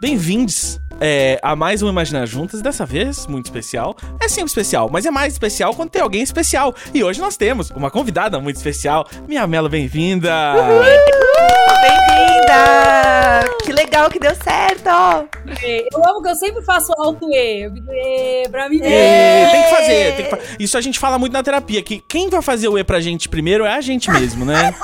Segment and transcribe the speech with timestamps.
[0.00, 3.96] Bem-vindos é, a mais um Imaginar Juntas, dessa vez muito especial.
[4.20, 6.72] É sempre especial, mas é mais especial quando tem alguém especial.
[6.94, 9.04] E hoje nós temos uma convidada muito especial.
[9.26, 10.54] Minha Melo, bem-vinda!
[11.80, 13.44] Bem-vinda!
[13.64, 14.88] Que legal que deu certo!
[15.92, 17.66] Eu amo que eu sempre faço alto E.
[17.66, 18.80] e pra mim.
[18.82, 20.16] É, tem que fazer.
[20.16, 22.78] Tem que fa Isso a gente fala muito na terapia, que quem vai fazer o
[22.78, 24.74] E pra gente primeiro é a gente mesmo, né?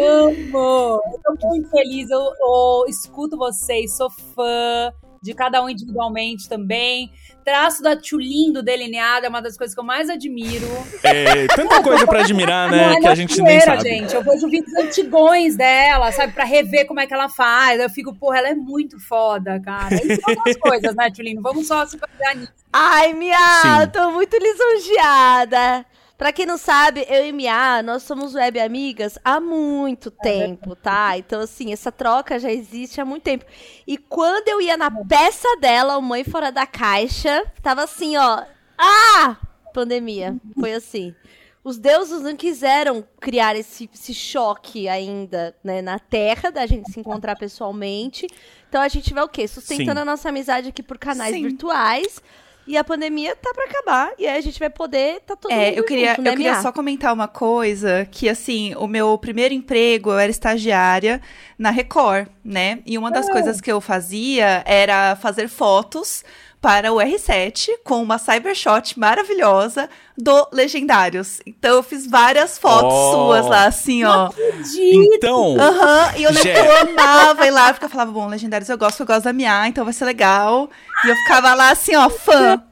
[0.00, 1.00] Amo!
[1.24, 7.10] Eu tô muito feliz, eu, eu escuto vocês, sou fã de cada um individualmente também.
[7.44, 10.66] Traço da Tchulin do delineado é uma das coisas que eu mais admiro.
[11.02, 12.90] É, tanta coisa pra admirar, né?
[12.90, 13.82] Não, que a gente nem sabe.
[13.82, 14.14] gente.
[14.14, 16.32] Eu vejo vídeos antigões dela, sabe?
[16.32, 17.80] Pra rever como é que ela faz.
[17.80, 19.94] Eu fico, porra, ela é muito foda, cara.
[19.94, 21.40] E são outras coisas, né, Tchulin?
[21.40, 22.52] Vamos só se basear nisso.
[22.70, 23.36] Ai, Mia,
[23.80, 25.86] eu tô muito lisonjeada.
[26.18, 31.16] Pra quem não sabe, eu e Mia, nós somos web amigas há muito tempo, tá?
[31.16, 33.44] Então, assim, essa troca já existe há muito tempo.
[33.86, 38.42] E quando eu ia na peça dela, o Mãe Fora da Caixa, tava assim, ó.
[38.76, 39.36] Ah!
[39.72, 40.36] Pandemia.
[40.58, 41.14] Foi assim.
[41.62, 46.98] Os deuses não quiseram criar esse, esse choque ainda, né, na Terra, da gente se
[46.98, 48.26] encontrar pessoalmente.
[48.68, 49.46] Então a gente vai o quê?
[49.46, 50.02] Sustentando Sim.
[50.02, 51.42] a nossa amizade aqui por canais Sim.
[51.42, 52.20] virtuais.
[52.68, 54.12] E a pandemia tá pra acabar.
[54.18, 56.36] E aí a gente vai poder tá todo É, mundo eu queria, junto, né, eu
[56.36, 61.20] queria só comentar uma coisa, que assim, o meu primeiro emprego, eu era estagiária
[61.58, 62.80] na Record, né?
[62.84, 66.22] E uma das coisas que eu fazia era fazer fotos
[66.60, 71.40] para o R7 com uma cybershot maravilhosa do Legendários.
[71.46, 73.12] Então eu fiz várias fotos Oh.
[73.12, 74.30] suas lá, assim, ó.
[74.76, 78.68] Então, Aham, e eu lembro que eu amava ir lá, porque eu falava, bom, Legendários
[78.68, 80.68] eu gosto, eu gosto da Mia, então vai ser legal.
[81.04, 82.62] E eu ficava lá, assim, ó, fã.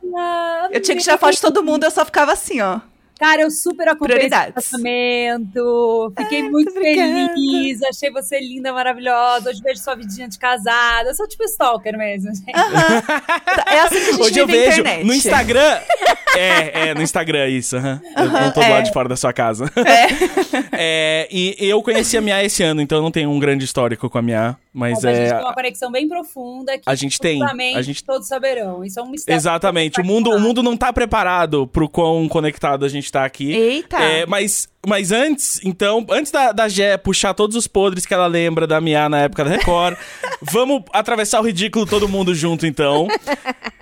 [0.71, 2.81] Eu tinha que tirar foto de todo mundo, eu só ficava assim, ó.
[3.19, 4.55] Cara, eu super acompanhei Prioridades.
[4.71, 6.13] casamento.
[6.19, 7.29] Fiquei Ai, muito obrigada.
[7.35, 7.83] feliz.
[7.83, 9.51] Achei você linda, maravilhosa.
[9.51, 11.09] Hoje vejo sua vidinha de casada.
[11.09, 12.53] Eu sou tipo stalker mesmo, gente.
[13.67, 15.05] É assim que a gente hoje eu vejo internet.
[15.07, 15.81] no Instagram.
[16.39, 17.79] É, é, no Instagram isso.
[17.79, 17.99] aham.
[18.15, 18.69] Eu não tô do é.
[18.69, 19.73] lado de fora da sua casa.
[20.79, 24.11] É, e eu conheci a Mia esse ano, então eu não tenho um grande histórico
[24.11, 24.55] com a Mia.
[24.77, 25.35] Mas Mas a gente é.
[25.37, 27.43] tem uma conexão bem profunda que A gente tem,
[27.75, 28.85] a gente- todos saberão.
[28.85, 29.35] Isso é um mistério.
[29.35, 30.03] Exatamente.
[30.03, 33.53] O mundo, o mundo não tá preparado pro quão conectado a gente tá aqui.
[33.55, 33.97] Eita!
[33.97, 38.27] É, mas, mas antes, então, antes da, da Gé puxar todos os podres que ela
[38.27, 39.97] lembra da Mia na época da Record,
[40.43, 43.09] vamos atravessar o ridículo todo mundo junto, então.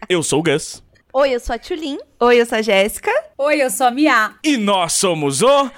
[0.09, 0.81] Eu sou o Gus.
[1.13, 1.99] Oi, eu sou a Tulin.
[2.21, 3.11] Oi, eu sou a Jéssica.
[3.37, 4.31] Oi, eu sou a Mia.
[4.45, 5.71] E nós somos o.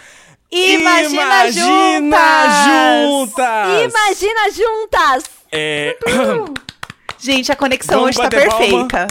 [0.57, 2.55] Imagina, Juntas!
[3.85, 5.25] Imagina juntas!
[5.53, 5.97] É,
[7.21, 9.07] Gente, a conexão Vamos hoje tá bater palma?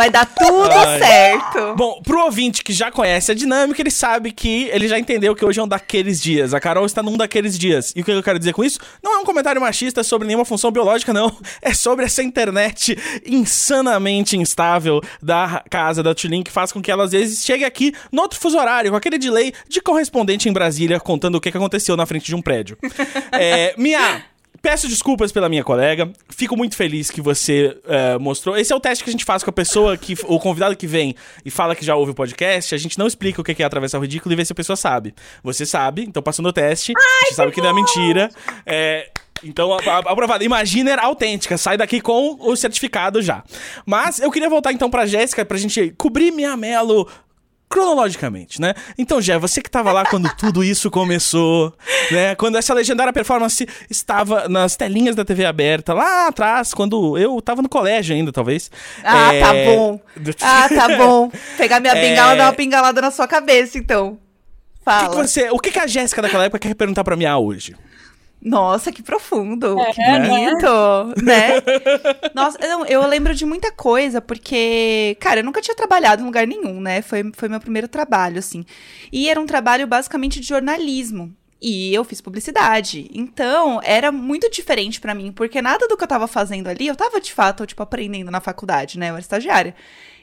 [0.00, 0.98] Vai dar tudo Ai.
[0.98, 1.74] certo.
[1.76, 5.44] Bom, pro ouvinte que já conhece a dinâmica, ele sabe que ele já entendeu que
[5.44, 6.54] hoje é um daqueles dias.
[6.54, 7.92] A Carol está num daqueles dias.
[7.94, 8.80] E o que eu quero dizer com isso?
[9.02, 11.30] Não é um comentário machista sobre nenhuma função biológica, não.
[11.60, 12.96] É sobre essa internet
[13.26, 17.92] insanamente instável da casa da Tulin, que faz com que ela às vezes chegue aqui
[18.10, 21.58] no outro fuso horário, com aquele delay de correspondente em Brasília, contando o que que
[21.58, 22.78] aconteceu na frente de um prédio.
[23.32, 24.24] é, Mia,
[24.62, 26.10] Peço desculpas pela minha colega.
[26.28, 28.56] Fico muito feliz que você eh, mostrou.
[28.56, 30.14] Esse é o teste que a gente faz com a pessoa que.
[30.26, 32.74] O convidado que vem e fala que já ouve o podcast.
[32.74, 34.76] A gente não explica o que é atravessar o ridículo e vê se a pessoa
[34.76, 35.14] sabe.
[35.42, 36.92] Você sabe, então passando o teste.
[36.96, 38.30] a gente sabe que não é mentira.
[38.66, 39.08] É,
[39.42, 39.76] então.
[40.42, 41.56] Imagina era autêntica.
[41.56, 43.42] Sai daqui com o certificado já.
[43.86, 47.08] Mas eu queria voltar então pra Jéssica pra gente cobrir minha Melo
[47.70, 48.74] cronologicamente, né?
[48.98, 51.72] Então, Jé, você que tava lá quando tudo isso começou,
[52.10, 52.34] né?
[52.34, 57.62] Quando essa legendária performance estava nas telinhas da TV aberta, lá atrás, quando eu tava
[57.62, 58.70] no colégio ainda, talvez.
[59.04, 60.00] Ah, É, tá bom.
[60.42, 61.30] Ah, tá bom.
[61.56, 62.00] Pegar minha É.
[62.00, 64.08] bengala e dar uma pingalada na sua cabeça, então.
[64.08, 64.16] O
[64.80, 65.08] que, Fala.
[65.10, 67.76] que você, o que, que a Jéssica daquela época quer perguntar pra mim hoje?
[68.42, 69.78] Nossa, que profundo.
[69.78, 70.20] É, que né?
[70.20, 71.60] bonito, né?
[72.34, 76.46] Nossa, não, eu lembro de muita coisa, porque, cara, eu nunca tinha trabalhado em lugar
[76.46, 77.02] nenhum, né?
[77.02, 78.64] Foi, foi meu primeiro trabalho, assim.
[79.12, 81.34] E era um trabalho basicamente de jornalismo.
[81.60, 83.10] E eu fiz publicidade.
[83.12, 86.96] Então, era muito diferente pra mim, porque nada do que eu tava fazendo ali, eu
[86.96, 89.10] tava de fato, tipo, aprendendo na faculdade, né?
[89.10, 89.74] Eu era estagiária.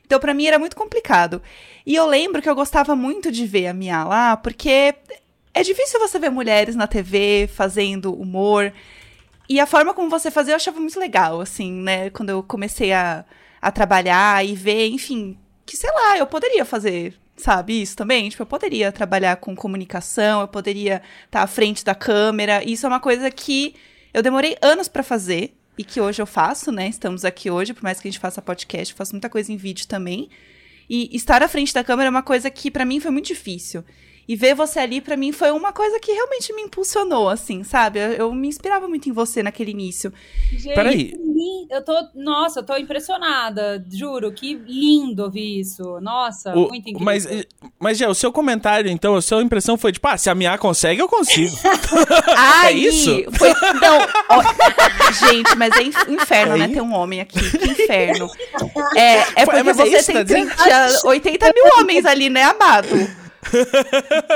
[0.04, 1.42] Então, pra mim era muito complicado.
[1.86, 4.96] E eu lembro que eu gostava muito de ver a Mia lá, porque
[5.60, 8.72] é difícil você ver mulheres na TV fazendo humor.
[9.50, 12.10] E a forma como você fazia eu achava muito legal, assim, né?
[12.12, 13.26] Quando eu comecei a,
[13.62, 18.30] a trabalhar e ver, enfim, que sei lá, eu poderia fazer, sabe, isso também.
[18.30, 22.64] Tipo, eu poderia trabalhar com comunicação, eu poderia estar à frente da câmera.
[22.64, 23.74] Isso é uma coisa que
[24.14, 26.88] eu demorei anos para fazer e que hoje eu faço, né?
[26.88, 29.58] Estamos aqui hoje, por mais que a gente faça podcast, eu faço muita coisa em
[29.58, 30.30] vídeo também.
[30.90, 33.84] E estar à frente da câmera é uma coisa que para mim foi muito difícil.
[34.28, 37.98] E ver você ali, para mim, foi uma coisa que realmente me impulsionou, assim, sabe?
[37.98, 40.12] Eu, eu, me inspirava muito em você naquele início.
[40.52, 41.14] Gente, Peraí.
[41.70, 41.94] Eu tô.
[42.14, 44.32] Nossa, eu tô impressionada, juro.
[44.34, 46.00] Que lindo ouvir isso.
[46.02, 47.06] Nossa, o, muito incrível.
[47.06, 47.26] Mas,
[47.80, 50.58] mas, já, o seu comentário, então, a sua impressão foi tipo, ah, se a minha
[50.58, 51.56] consegue, eu consigo.
[52.36, 53.32] Ai, é isso?
[53.32, 54.00] Foi, não,
[54.30, 54.42] ó,
[55.32, 56.68] gente, mas é inferno, é né?
[56.68, 57.40] Ter um homem aqui.
[57.58, 58.30] Que inferno.
[58.96, 62.44] É, é porque é, você é isso, tem tá 30, 80 mil homens ali, né,
[62.44, 63.27] amado?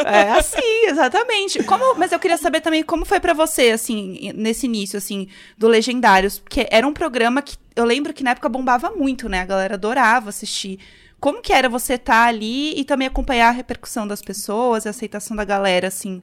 [0.06, 1.64] É assim, exatamente.
[1.64, 5.28] Como, mas eu queria saber também como foi para você, assim, nesse início, assim,
[5.58, 9.42] do Legendários, porque era um programa que eu lembro que na época bombava muito, né?
[9.42, 10.80] A galera adorava assistir.
[11.20, 14.90] Como que era você estar tá ali e também acompanhar a repercussão das pessoas, a
[14.90, 16.22] aceitação da galera, assim,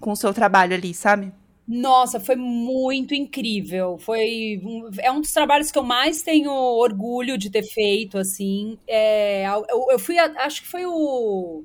[0.00, 1.32] com o seu trabalho ali, sabe?
[1.70, 3.96] Nossa, foi muito incrível.
[3.98, 8.76] Foi um, é um dos trabalhos que eu mais tenho orgulho de ter feito, assim.
[8.88, 11.62] É, eu, eu fui, acho que foi o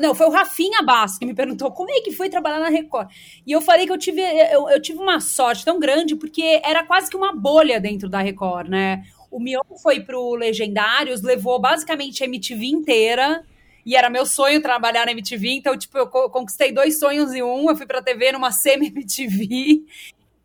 [0.00, 3.08] não, foi o Rafinha Basso que me perguntou como é que foi trabalhar na Record.
[3.46, 6.84] E eu falei que eu tive, eu, eu tive uma sorte tão grande, porque era
[6.84, 9.04] quase que uma bolha dentro da Record, né?
[9.30, 13.44] O Mion foi pro Legendários, levou basicamente a MTV inteira.
[13.84, 17.68] E era meu sonho trabalhar na MTV, então, tipo, eu conquistei dois sonhos em um.
[17.70, 19.84] Eu fui pra TV numa semi-MTV.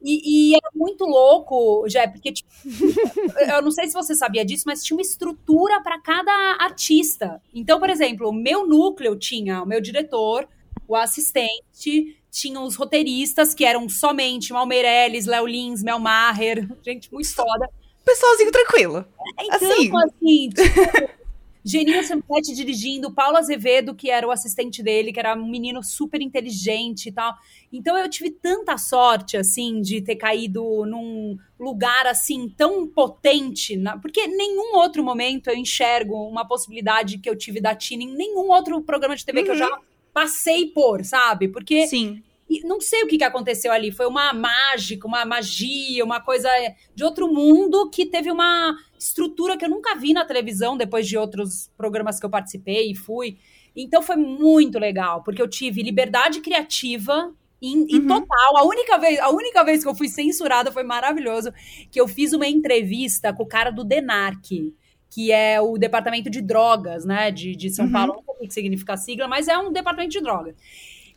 [0.08, 2.48] E, e, era muito louco, já, porque tipo,
[3.52, 7.42] eu não sei se você sabia disso, mas tinha uma estrutura para cada artista.
[7.52, 10.48] Então, por exemplo, o meu núcleo tinha o meu diretor,
[10.88, 17.12] o assistente, tinha os roteiristas, que eram somente Mal Meirelles, Léo Lins, Mel Maher, gente
[17.12, 17.68] muito foda.
[18.04, 19.06] Pessoalzinho tranquilo.
[19.40, 21.25] Então, assim, assim tipo,
[21.66, 26.22] Geninho Sampete dirigindo, Paulo Azevedo, que era o assistente dele, que era um menino super
[26.22, 27.34] inteligente e tal.
[27.74, 33.98] Então eu tive tanta sorte, assim, de ter caído num lugar, assim, tão potente, na...
[33.98, 38.52] porque nenhum outro momento eu enxergo uma possibilidade que eu tive da Tina em nenhum
[38.52, 39.46] outro programa de TV uhum.
[39.46, 39.82] que eu já uhum.
[40.14, 41.48] passei por, sabe?
[41.48, 42.22] Porque Sim.
[42.56, 43.92] E não sei o que, que aconteceu ali.
[43.92, 46.50] Foi uma mágica, uma magia, uma coisa
[46.94, 51.18] de outro mundo que teve uma estrutura que eu nunca vi na televisão depois de
[51.18, 53.38] outros programas que eu participei e fui.
[53.76, 58.08] Então foi muito legal, porque eu tive liberdade criativa em, em uhum.
[58.08, 58.58] total.
[58.58, 61.52] A única, vez, a única vez que eu fui censurada foi maravilhoso,
[61.92, 64.74] que eu fiz uma entrevista com o cara do DENARC,
[65.10, 67.92] que é o Departamento de Drogas, né, de, de São uhum.
[67.92, 68.14] Paulo.
[68.14, 70.56] Não sei o que significa a sigla, mas é um departamento de drogas.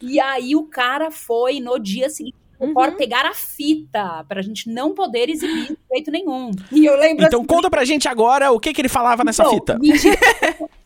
[0.01, 2.97] E aí o cara foi no dia seguinte uhum.
[2.97, 6.51] pegar a fita pra gente não poder exibir de jeito nenhum.
[6.73, 9.43] E eu lembro Então assim, conta pra gente agora o que que ele falava nessa
[9.43, 9.79] então, fita.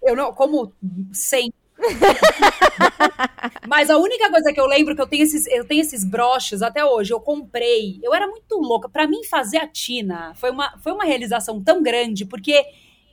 [0.02, 0.72] eu não, como
[1.12, 1.54] sempre
[3.66, 6.62] Mas a única coisa que eu lembro que eu tenho esses, eu tenho esses broches
[6.62, 7.12] até hoje.
[7.12, 7.98] Eu comprei.
[8.02, 8.88] Eu era muito louca.
[8.88, 12.64] para mim, fazer a Tina foi uma, foi uma realização tão grande, porque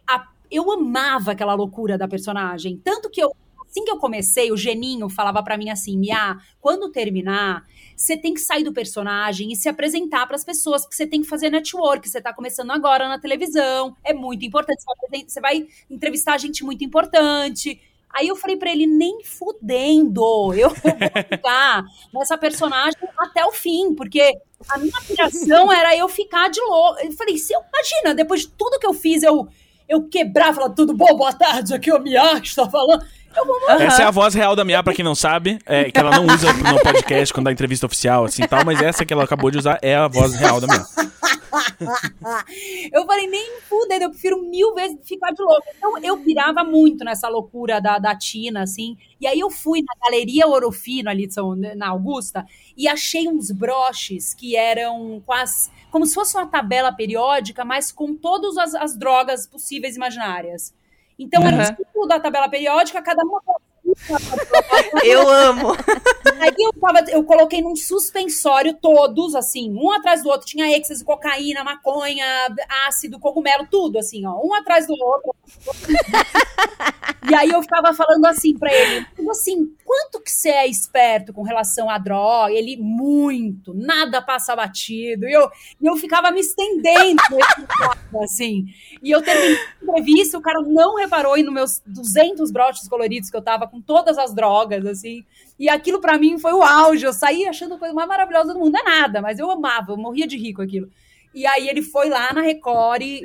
[0.07, 2.79] a, eu amava aquela loucura da personagem.
[2.83, 3.35] Tanto que eu
[3.69, 7.63] assim que eu comecei, o Geninho falava para mim assim: Mia, quando terminar,
[7.95, 11.21] você tem que sair do personagem e se apresentar para as pessoas, porque você tem
[11.21, 12.09] que fazer network.
[12.09, 14.83] Você tá começando agora na televisão, é muito importante.
[15.27, 17.79] Você vai entrevistar gente muito importante.
[18.11, 20.91] Aí eu falei para ele, nem fudendo, eu vou
[21.29, 24.33] ficar nessa personagem até o fim, porque
[24.67, 26.99] a minha aspiração era eu ficar de louco.
[27.01, 29.47] Eu falei, se eu, imagina, depois de tudo que eu fiz, eu,
[29.87, 33.05] eu quebrar, falar tudo bom, boa tarde, aqui o Mia está falando.
[33.79, 35.59] Essa é a voz real da Mia, pra quem não sabe.
[35.65, 39.05] É, que ela não usa no podcast quando dá entrevista oficial, assim tal, mas essa
[39.05, 40.85] que ela acabou de usar é a voz real da Mia.
[42.91, 45.63] eu falei, nem fudendo, eu prefiro mil vezes ficar de louco.
[45.77, 48.97] Então eu pirava muito nessa loucura da, da Tina, assim.
[49.19, 52.45] E aí eu fui na Galeria Orofino, ali São, na Augusta,
[52.75, 58.15] e achei uns broches que eram quase como se fosse uma tabela periódica, mas com
[58.15, 60.71] todas as, as drogas possíveis e imaginárias.
[61.19, 61.47] Então, uhum.
[61.49, 63.41] era tipo da tabela periódica, cada uma
[65.03, 65.69] eu amo.
[66.39, 70.47] Aí eu, tava, eu coloquei num suspensório todos, assim, um atrás do outro.
[70.47, 72.25] Tinha êxtase, cocaína, maconha,
[72.87, 75.35] ácido, cogumelo, tudo, assim, ó, um atrás do outro.
[77.29, 81.41] e aí eu ficava falando assim pra ele, assim, quanto que você é esperto com
[81.41, 82.53] relação à droga?
[82.53, 85.27] Ele, muito, nada passa batido.
[85.27, 85.49] E eu,
[85.81, 87.21] e eu ficava me estendendo,
[88.23, 88.65] assim.
[89.01, 93.29] E eu terminei a entrevista, o cara não reparou e nos meus 200 broches coloridos
[93.29, 95.23] que eu tava com todas as drogas, assim.
[95.57, 97.05] E aquilo para mim foi o auge.
[97.05, 98.77] Eu saí achando a coisa mais maravilhosa do mundo.
[98.77, 100.89] É nada, mas eu amava, eu morria de rico aquilo.
[101.33, 103.23] E aí ele foi lá na Record e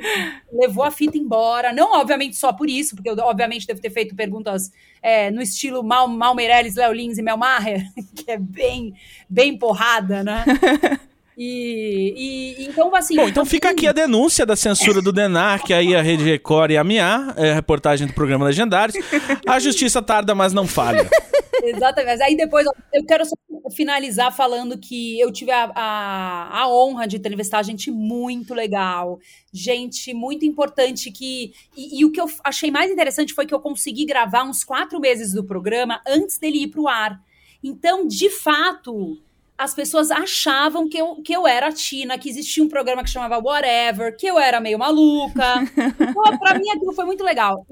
[0.51, 1.73] levou a fita embora.
[1.73, 4.71] Não, obviamente, só por isso, porque eu, obviamente, devo ter feito perguntas
[5.01, 7.83] é, no estilo Mal, Mal Meirelles, Léo Lins e Mel Maher,
[8.15, 8.93] que é bem,
[9.27, 10.45] bem porrada, né?
[11.37, 13.15] E, e, então, assim.
[13.15, 16.71] Bom, então fica aqui a denúncia da censura do Denar, que aí a Rede Record
[16.71, 18.97] e a Miá, é a reportagem do programa Legendários.
[19.45, 21.09] A justiça tarda, mas não falha.
[21.63, 22.21] Exatamente.
[22.21, 23.35] Aí depois eu quero só
[23.75, 29.19] finalizar falando que eu tive a, a, a, honra de entrevistar gente muito legal,
[29.51, 31.53] gente muito importante que.
[31.75, 34.99] E, e, o que eu achei mais interessante foi que eu consegui gravar uns quatro
[34.99, 37.19] meses do programa antes dele ir para o ar.
[37.63, 39.17] Então, de fato,
[39.57, 43.09] as pessoas achavam que eu, que eu era a Tina, que existia um programa que
[43.09, 45.63] chamava Whatever, que eu era meio maluca.
[46.13, 47.65] Pô, pra mim aquilo foi muito legal.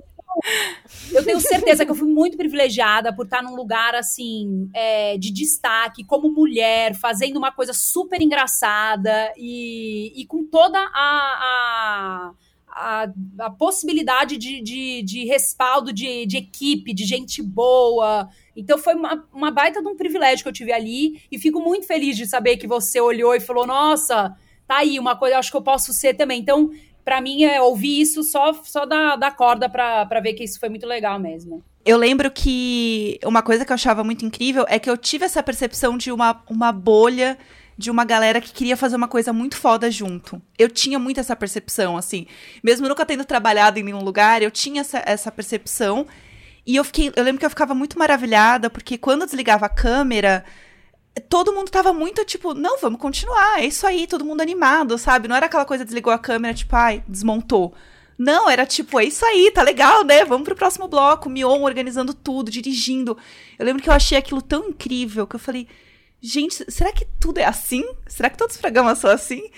[1.12, 5.32] Eu tenho certeza que eu fui muito privilegiada por estar num lugar assim é, de
[5.32, 12.32] destaque, como mulher, fazendo uma coisa super engraçada e, e com toda a, a
[12.75, 13.08] a,
[13.40, 18.28] a, possibilidade de, de, de respaldo de, de, equipe, de gente boa.
[18.56, 21.88] Então foi uma, uma baita de um privilégio que eu tive ali e fico muito
[21.88, 24.36] feliz de saber que você olhou e falou: nossa,
[24.68, 26.40] tá aí uma coisa, acho que eu posso ser também.
[26.40, 26.72] Então,
[27.04, 30.70] para mim, é ouvir isso só, só da, da corda para ver que isso foi
[30.70, 31.64] muito legal mesmo.
[31.86, 35.44] Eu lembro que uma coisa que eu achava muito incrível é que eu tive essa
[35.44, 37.38] percepção de uma, uma bolha
[37.78, 40.42] de uma galera que queria fazer uma coisa muito foda junto.
[40.58, 42.28] Eu tinha muito essa percepção, assim.
[42.64, 46.06] Mesmo nunca tendo trabalhado em nenhum lugar, eu tinha essa, essa percepção.
[46.65, 47.12] E eu fiquei.
[47.15, 50.46] Eu lembro que eu ficava muito maravilhada, porque quando desligava a câmera,
[51.29, 55.27] todo mundo tava muito tipo, não, vamos continuar, é isso aí, todo mundo animado, sabe?
[55.27, 57.74] Não era aquela coisa, desligou a câmera, tipo, ai, desmontou.
[58.17, 60.24] Não, era tipo, é isso aí, tá legal, né?
[60.24, 61.29] Vamos pro próximo bloco.
[61.29, 63.17] Mion organizando tudo, dirigindo.
[63.58, 65.67] Eu lembro que eu achei aquilo tão incrível que eu falei,
[66.22, 67.84] gente, será que tudo é assim?
[68.08, 69.50] Será que todos os programas são assim?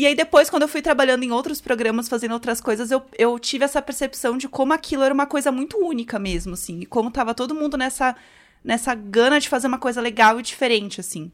[0.00, 3.38] E aí depois, quando eu fui trabalhando em outros programas, fazendo outras coisas, eu, eu
[3.38, 6.80] tive essa percepção de como aquilo era uma coisa muito única mesmo, assim.
[6.80, 8.16] E como tava todo mundo nessa,
[8.64, 11.30] nessa gana de fazer uma coisa legal e diferente, assim.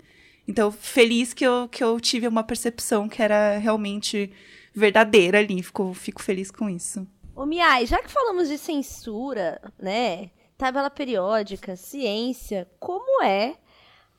[0.48, 4.32] Então, feliz que eu, que eu tive uma percepção que era realmente
[4.74, 5.62] verdadeira ali.
[5.62, 7.06] Fico, fico feliz com isso.
[7.36, 10.30] Ô, Miai, já que falamos de censura, né?
[10.58, 13.54] Tabela periódica, ciência, como é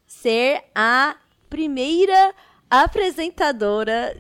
[0.06, 1.18] ser a
[1.50, 2.34] primeira
[2.70, 4.16] apresentadora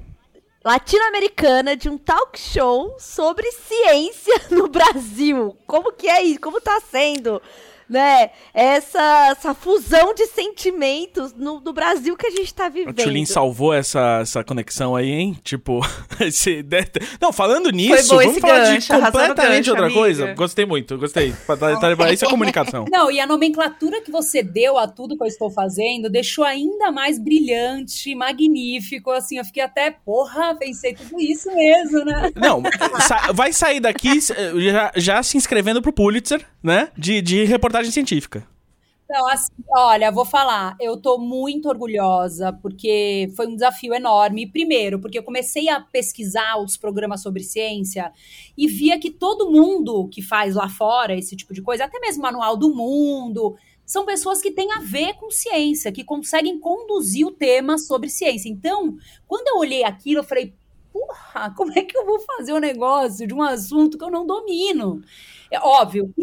[0.67, 5.57] latino-americana de um talk show sobre ciência no Brasil.
[5.65, 6.41] Como que é isso?
[6.41, 7.41] Como tá sendo?
[7.89, 8.31] Né?
[8.53, 12.99] Essa, essa fusão de sentimentos no, no Brasil que a gente tá vivendo.
[12.99, 15.39] O Tulin salvou essa, essa conexão aí, hein?
[15.43, 15.79] Tipo,
[16.19, 16.65] esse...
[17.21, 19.99] Não, falando nisso, vamos falar gancho, de completamente gancho, outra amiga.
[19.99, 20.33] coisa.
[20.33, 21.33] Gostei muito, gostei.
[22.13, 22.85] Isso é comunicação.
[22.91, 26.91] Não, e a nomenclatura que você deu a tudo que eu estou fazendo deixou ainda
[26.91, 32.31] mais brilhante, magnífico, assim, eu fiquei até, porra, pensei tudo isso mesmo, né?
[32.35, 32.61] Não,
[33.33, 36.89] vai sair daqui já, já se inscrevendo pro Pulitzer, né?
[36.97, 38.47] De, de reportagem reportagem científica.
[39.09, 44.51] Não, assim, olha, vou falar, eu tô muito orgulhosa, porque foi um desafio enorme.
[44.51, 48.11] Primeiro, porque eu comecei a pesquisar os programas sobre ciência
[48.57, 52.23] e via que todo mundo que faz lá fora esse tipo de coisa, até mesmo
[52.23, 53.55] Manual do Mundo,
[53.85, 58.49] são pessoas que têm a ver com ciência, que conseguem conduzir o tema sobre ciência.
[58.49, 60.53] Então, quando eu olhei aquilo, eu falei,
[60.91, 64.25] porra, como é que eu vou fazer um negócio de um assunto que eu não
[64.25, 65.01] domino?
[65.51, 66.13] É óbvio.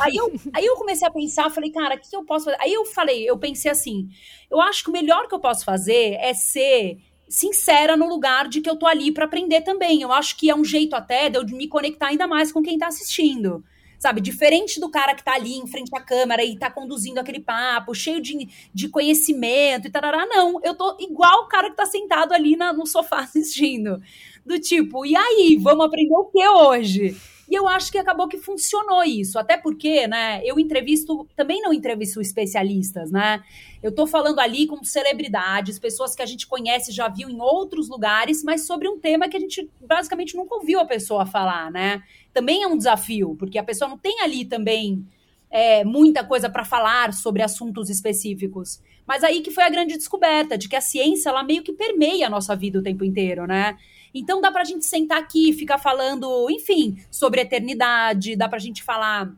[0.00, 2.58] Aí eu, aí eu comecei a pensar, falei, cara, o que eu posso fazer?
[2.60, 4.08] Aí eu falei, eu pensei assim,
[4.50, 6.98] eu acho que o melhor que eu posso fazer é ser
[7.28, 10.02] sincera no lugar de que eu tô ali para aprender também.
[10.02, 12.78] Eu acho que é um jeito até de eu me conectar ainda mais com quem
[12.78, 13.64] tá assistindo.
[13.98, 17.38] Sabe, diferente do cara que tá ali em frente à câmera e tá conduzindo aquele
[17.38, 20.60] papo, cheio de, de conhecimento e tarará, não.
[20.64, 24.02] Eu tô igual o cara que tá sentado ali na, no sofá assistindo.
[24.44, 27.16] Do tipo, e aí, vamos aprender o que hoje?
[27.52, 31.70] E eu acho que acabou que funcionou isso, até porque, né, eu entrevisto, também não
[31.70, 33.44] entrevisto especialistas, né?
[33.82, 37.90] Eu tô falando ali com celebridades, pessoas que a gente conhece, já viu em outros
[37.90, 42.02] lugares, mas sobre um tema que a gente basicamente nunca ouviu a pessoa falar, né?
[42.32, 45.06] Também é um desafio, porque a pessoa não tem ali também
[45.50, 48.80] é, muita coisa para falar sobre assuntos específicos.
[49.06, 52.28] Mas aí que foi a grande descoberta de que a ciência ela meio que permeia
[52.28, 53.76] a nossa vida o tempo inteiro, né?
[54.14, 59.32] Então dá pra gente sentar aqui ficar falando, enfim, sobre eternidade, dá pra gente falar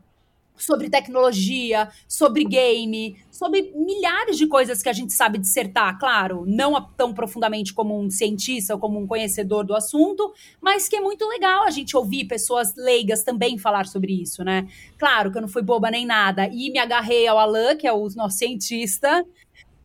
[0.57, 6.81] sobre tecnologia, sobre game, sobre milhares de coisas que a gente sabe dissertar, claro, não
[6.95, 11.27] tão profundamente como um cientista ou como um conhecedor do assunto, mas que é muito
[11.27, 14.67] legal a gente ouvir pessoas leigas também falar sobre isso, né?
[14.97, 17.93] Claro que eu não fui boba nem nada e me agarrei ao Alan, que é
[17.93, 19.25] o nosso cientista,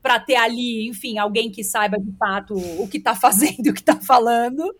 [0.02, 3.75] para ter ali, enfim, alguém que saiba de fato o que está fazendo e o
[3.75, 4.75] que está falando.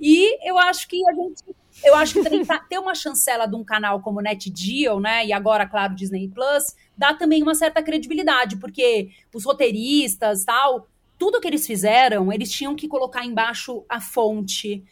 [0.00, 1.42] E eu acho que a gente.
[1.84, 2.22] Eu acho que
[2.70, 5.26] ter uma chancela de um canal como NetGeo, né?
[5.26, 10.88] E agora, claro, Disney Plus, dá também uma certa credibilidade, porque os roteiristas tal
[11.18, 14.84] tudo que eles fizeram, eles tinham que colocar embaixo a fonte.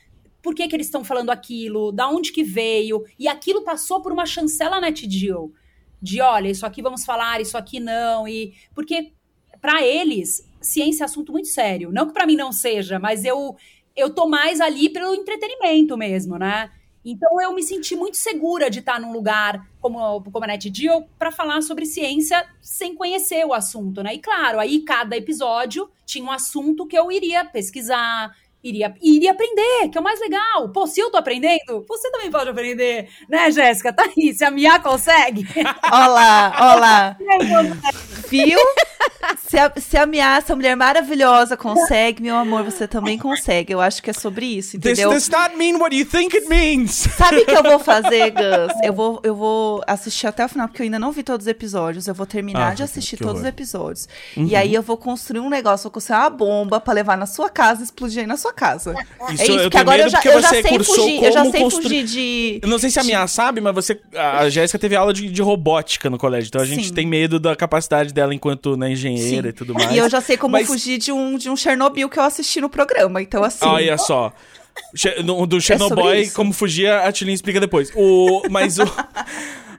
[0.43, 1.93] Por que, que eles estão falando aquilo?
[1.93, 3.05] Da onde que veio?
[3.19, 5.51] E aquilo passou por uma chancela NetDeal.
[6.01, 8.29] De olha, isso aqui vamos falar, isso aqui não.
[8.29, 9.13] E porque
[9.65, 11.91] para eles ciência é assunto muito sério.
[11.91, 13.57] Não que para mim não seja, mas eu
[13.97, 16.71] eu tô mais ali pelo entretenimento mesmo, né?
[17.03, 21.33] Então eu me senti muito segura de estar num lugar como, como a NetGeo para
[21.33, 24.13] falar sobre ciência sem conhecer o assunto, né?
[24.13, 29.89] E claro, aí cada episódio tinha um assunto que eu iria pesquisar, iria, iria aprender,
[29.91, 30.69] que é o mais legal.
[30.73, 33.95] Pô, se eu tô aprendendo, você também pode aprender, né, Jéssica?
[33.95, 35.47] Tá aí, se a Mia consegue.
[35.91, 37.17] Olá, olá.
[38.43, 38.59] Viu?
[39.49, 43.73] Se a, se a Mia, essa mulher maravilhosa, consegue, meu amor, você também consegue.
[43.73, 45.11] Eu acho que é sobre isso, entendeu?
[45.11, 46.91] This does not mean what you think it means.
[46.91, 48.73] Sabe o que eu vou fazer, Gus?
[48.83, 51.51] Eu vou, eu vou assistir até o final, porque eu ainda não vi todos os
[51.51, 52.07] episódios.
[52.07, 54.09] Eu vou terminar ah, de assistir todos os episódios.
[54.37, 54.47] Uhum.
[54.47, 57.49] E aí eu vou construir um negócio, vou construir uma bomba pra levar na sua
[57.49, 58.95] casa e explodir aí na sua casa.
[59.31, 61.25] Isso, é isso, porque agora eu já, eu já sei fugir.
[61.25, 61.83] Eu já sei constru...
[61.83, 62.61] fugir de.
[62.63, 64.01] Eu não sei se a minha sabe, mas você.
[64.17, 66.49] A Jéssica teve aula de, de, robótica no colégio.
[66.49, 66.95] Então a gente Sim.
[66.95, 69.49] tem medo da capacidade dela enquanto né, engenheira Sim.
[69.49, 69.91] e tudo mais.
[69.93, 70.67] E eu já sei como mas...
[70.67, 73.21] fugir de um, de um Chernobyl que eu assisti no programa.
[73.21, 73.67] Então, assim.
[73.67, 74.33] Olha só.
[75.47, 77.93] Do Chernobyl, é como fugir, a Tilin explica depois.
[77.95, 78.85] O, mas o,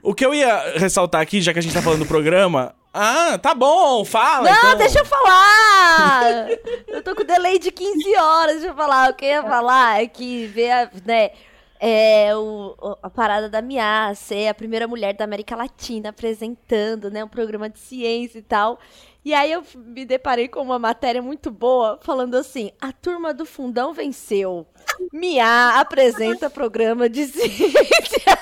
[0.02, 3.36] o que eu ia ressaltar aqui, já que a gente tá falando do programa, ah,
[3.36, 4.50] tá bom, fala.
[4.50, 4.78] Não, então.
[4.78, 6.48] deixa eu falar.
[6.88, 9.10] eu tô com delay de 15 horas, deixa eu falar.
[9.10, 11.30] O que eu ia falar é que ver a, né,
[11.80, 17.24] é, o, a parada da Mia ser a primeira mulher da América Latina apresentando, né,
[17.24, 18.78] um programa de ciência e tal.
[19.24, 23.44] E aí eu me deparei com uma matéria muito boa falando assim: a turma do
[23.44, 24.66] fundão venceu.
[25.12, 28.38] Mia apresenta programa de ciência.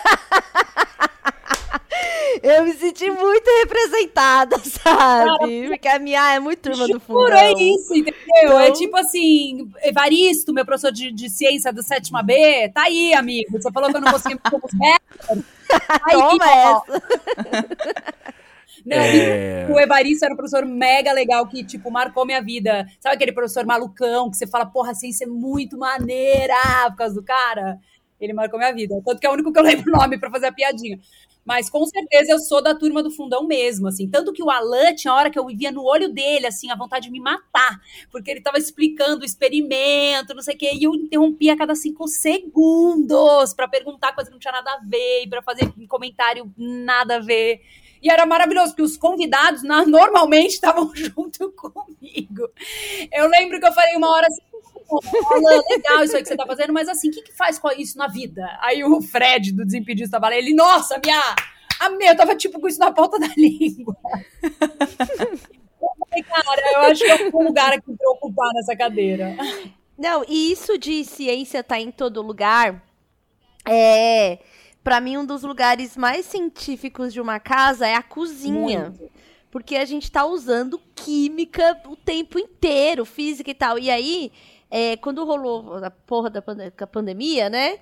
[2.43, 5.69] Eu me senti muito representada, sabe?
[5.69, 7.37] Porque a minha é muito turma do fundão.
[7.37, 8.15] é isso, entendeu?
[8.35, 8.61] É então...
[8.61, 13.53] É tipo assim, Evaristo, meu professor de, de ciência do sétima B, tá aí, amigo.
[13.53, 14.65] Você falou que eu não consegui como
[16.05, 17.03] Aí, Toma essa.
[18.85, 19.67] Não, é...
[19.71, 22.87] O Evaristo era um professor mega legal que, tipo, marcou minha vida.
[23.01, 26.55] Sabe aquele professor malucão que você fala, porra, a ciência é muito maneira
[26.91, 27.79] por causa do cara?
[28.21, 28.95] Ele marcou minha vida.
[29.05, 30.99] Tanto que é o único que eu lembro o nome para fazer a piadinha.
[31.45, 34.09] Mas com certeza eu sou da turma do fundão mesmo, assim.
[34.09, 37.07] Tanto que o Alan tinha hora que eu via no olho dele, assim, a vontade
[37.07, 37.81] de me matar.
[38.11, 41.75] Porque ele tava explicando o experimento, não sei o quê, e eu interrompia a cada
[41.75, 46.51] cinco segundos para perguntar coisa que não tinha nada a ver, para fazer um comentário
[46.57, 47.61] nada a ver.
[48.03, 52.49] E era maravilhoso, porque os convidados normalmente estavam junto comigo.
[53.13, 54.43] Eu lembro que eu falei uma hora assim,
[54.91, 57.71] Alan, legal isso aí que você tá fazendo, mas assim, o que, que faz com
[57.73, 58.47] isso na vida?
[58.61, 61.21] Aí o Fred, do Desimpedidos, tava lá, ele, nossa, minha...
[61.81, 63.97] A minha, eu tava tipo com isso na ponta da língua.
[66.29, 69.37] cara, eu acho que é um lugar aqui pra ocupar nessa cadeira.
[69.99, 72.81] Não, e isso de ciência tá em todo lugar
[73.69, 74.39] é
[74.85, 78.91] para mim, um dos lugares mais científicos de uma casa é a cozinha.
[78.91, 79.11] Muito.
[79.51, 83.79] Porque a gente tá usando química o tempo inteiro, física e tal.
[83.79, 84.31] E aí,
[84.71, 87.79] é, quando rolou a porra da pande pandemia, né?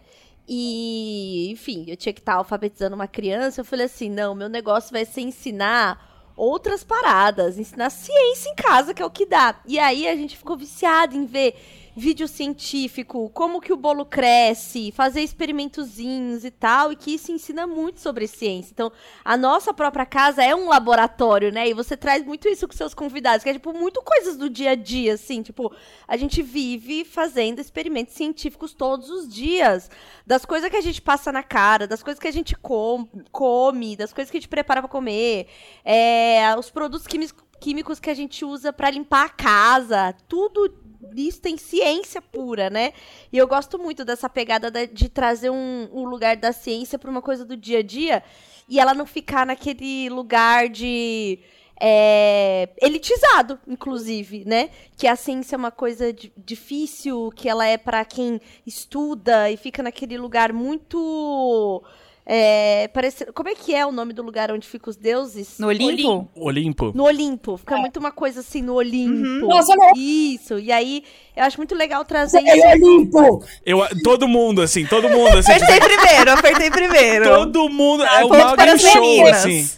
[0.49, 3.61] E, enfim, eu tinha que estar tá alfabetizando uma criança.
[3.61, 8.95] Eu falei assim: não, meu negócio vai ser ensinar outras paradas, ensinar ciência em casa,
[8.95, 9.61] que é o que dá.
[9.67, 11.55] E aí a gente ficou viciado em ver
[11.95, 17.67] vídeo científico, como que o bolo cresce, fazer experimentozinhos e tal, e que isso ensina
[17.67, 18.73] muito sobre ciência.
[18.73, 18.91] Então,
[19.25, 21.69] a nossa própria casa é um laboratório, né?
[21.69, 24.71] E você traz muito isso com seus convidados, que é, tipo, muito coisas do dia
[24.71, 25.75] a dia, assim, tipo,
[26.09, 29.91] a gente vive fazendo experimentos científicos todos os dias,
[30.27, 33.97] das coisas que a gente passa na cara, das coisas que a gente com, come,
[33.97, 35.47] das coisas que a gente prepara para comer,
[35.85, 40.82] é, os produtos químicos químicos que a gente usa para limpar a casa, tudo
[41.17, 42.93] isso tem ciência pura, né?
[43.33, 47.23] E eu gosto muito dessa pegada de trazer um, um lugar da ciência para uma
[47.23, 48.23] coisa do dia a dia
[48.69, 51.39] e ela não ficar naquele lugar de.
[51.85, 54.71] É, elitizado, inclusive, né?
[54.97, 59.83] Que a ciência é uma coisa difícil, que ela é para quem estuda e fica
[59.83, 61.83] naquele lugar muito
[62.25, 65.59] é, parece, como é que é o nome do lugar onde ficam os deuses?
[65.59, 66.29] No Olimpo?
[66.37, 66.93] Olimpo.
[66.95, 67.57] No Olimpo.
[67.57, 67.79] Fica é.
[67.79, 69.27] muito uma coisa assim no Olimpo.
[69.27, 69.49] Uhum.
[69.49, 69.93] Nossa, não.
[69.97, 70.59] Isso.
[70.59, 71.03] E aí,
[71.37, 72.67] eu acho muito legal trazer é isso.
[72.69, 73.45] Olimpo!
[73.67, 75.39] Eu, todo mundo, assim, todo mundo.
[75.39, 75.89] Assim, apertei tipo...
[75.89, 77.25] primeiro, apertei primeiro.
[77.25, 78.05] Todo mundo.
[78.05, 79.69] Ah, é o Malden Show, assim.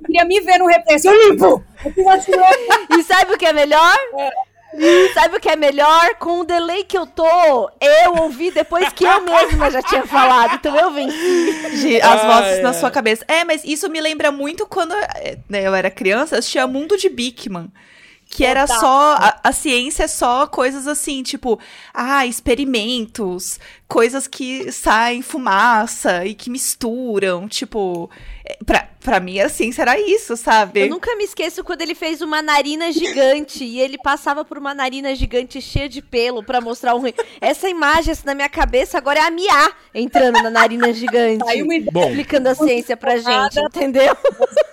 [0.00, 1.08] Eu queria me ver no represso.
[1.08, 1.62] Olimpo!
[2.98, 3.96] e sabe o que é melhor?
[4.18, 4.51] É
[5.14, 6.14] Sabe o que é melhor?
[6.18, 10.54] Com o delay que eu tô, eu ouvi depois que eu mesma já tinha falado.
[10.54, 12.00] Então eu venci.
[12.00, 12.62] As ah, vozes é.
[12.62, 13.24] na sua cabeça.
[13.28, 14.94] É, mas isso me lembra muito quando
[15.48, 17.70] né, eu era criança, assistia Mundo de Bigman
[18.32, 19.14] que era só.
[19.14, 21.60] A, a, ciência é só coisas assim, tipo,
[21.92, 23.60] ah, experimentos,
[23.92, 28.10] coisas que saem fumaça e que misturam, tipo.
[28.42, 30.80] É, pra, pra mim, a ciência era isso, sabe?
[30.80, 34.74] Eu nunca me esqueço quando ele fez uma narina gigante e ele passava por uma
[34.74, 37.02] narina gigante cheia de pelo para mostrar um.
[37.40, 41.44] Essa imagem assim, na minha cabeça agora é a Mia entrando na narina gigante.
[41.46, 42.08] Aí uma ideia.
[42.08, 44.16] Explicando a ciência pra gente, entendeu?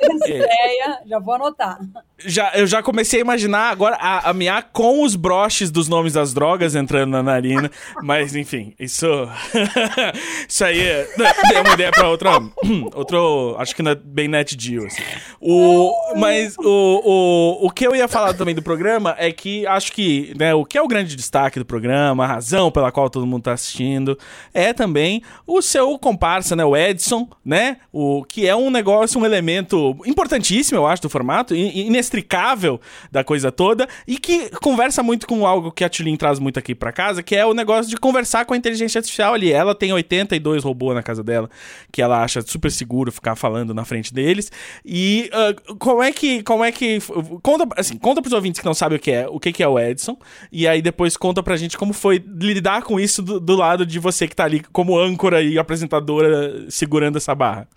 [0.02, 0.30] É.
[0.30, 1.78] ideia, já vou anotar.
[2.18, 6.14] Já, eu já comecei a imaginar agora a, a Mia com os broches dos nomes
[6.14, 7.70] das drogas entrando na narina.
[8.02, 9.09] Mas, enfim, isso.
[10.48, 11.08] isso aí é,
[11.54, 12.32] é uma ideia pra outra.
[12.93, 13.56] outro.
[13.58, 15.02] Acho que não é bem net deal, assim.
[15.39, 19.91] O, mas o, o, o que eu ia falar também do programa é que acho
[19.91, 23.26] que né, o que é o grande destaque do programa, a razão pela qual todo
[23.26, 24.17] mundo tá assistindo,
[24.54, 26.65] é também o seu comparsa, né?
[26.65, 27.78] O Edson, né?
[27.91, 32.80] O que é um negócio, um elemento importantíssimo, eu acho, do formato, inextricável
[33.12, 36.76] da coisa toda, e que conversa muito com algo que a Tulin traz muito aqui
[36.76, 39.52] para casa, que é o negócio de conversar com a inteligência artificial ali.
[39.52, 41.50] Ela tem 82 robôs na casa dela,
[41.92, 44.52] que ela acha super seguro ficar falando na frente deles.
[44.86, 46.44] E uh, como é que.
[46.44, 47.00] Como é que.
[47.42, 49.68] Conta, assim, conta pros ouvintes que não sabem o que é, o que, que é
[49.68, 50.18] o Edson.
[50.52, 54.00] E aí depois conta pra gente como foi lidar com isso do, do lado de
[54.00, 57.68] você que tá ali como âncora e apresentadora segurando essa barra.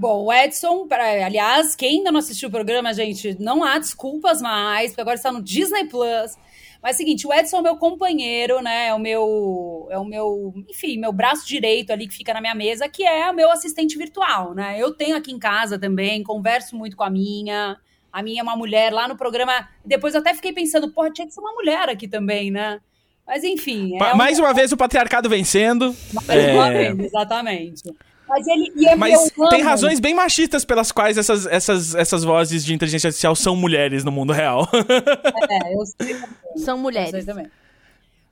[0.00, 4.92] Bom, o Edson, aliás, quem ainda não assistiu o programa, gente, não há desculpas mais,
[4.92, 6.38] porque agora está no Disney Plus.
[6.82, 8.88] Mas é o seguinte, o Edson é o meu companheiro, né?
[8.88, 12.54] É o meu, é o meu, enfim, meu braço direito ali que fica na minha
[12.54, 14.76] mesa, que é o meu assistente virtual, né?
[14.78, 17.76] Eu tenho aqui em casa também, converso muito com a minha.
[18.12, 19.68] A minha é uma mulher lá no programa.
[19.84, 22.80] Depois eu até fiquei pensando, porra, tinha que ser uma mulher aqui também, né?
[23.26, 23.96] Mas enfim.
[23.96, 25.94] É Mais uma vez o patriarcado vencendo.
[26.12, 26.52] Mais é...
[26.52, 27.82] uma vez, exatamente.
[28.30, 32.64] Mas ele e é Mas tem razões bem machistas pelas quais essas, essas, essas vozes
[32.64, 34.68] de inteligência artificial são mulheres no mundo real.
[34.72, 36.28] É, eu sei também.
[36.56, 37.12] São mulheres.
[37.12, 37.50] Eu sei também.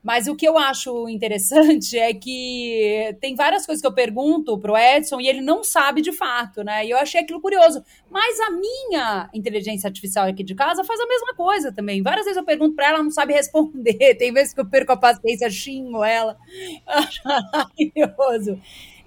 [0.03, 4.77] Mas o que eu acho interessante é que tem várias coisas que eu pergunto pro
[4.77, 6.87] Edson e ele não sabe de fato, né?
[6.87, 7.85] E eu achei aquilo curioso.
[8.09, 12.01] Mas a minha inteligência artificial aqui de casa faz a mesma coisa também.
[12.01, 14.15] Várias vezes eu pergunto para ela, ela não sabe responder.
[14.17, 16.39] Tem vezes que eu perco a paciência, xingo ela.
[16.87, 18.59] Acho maravilhoso.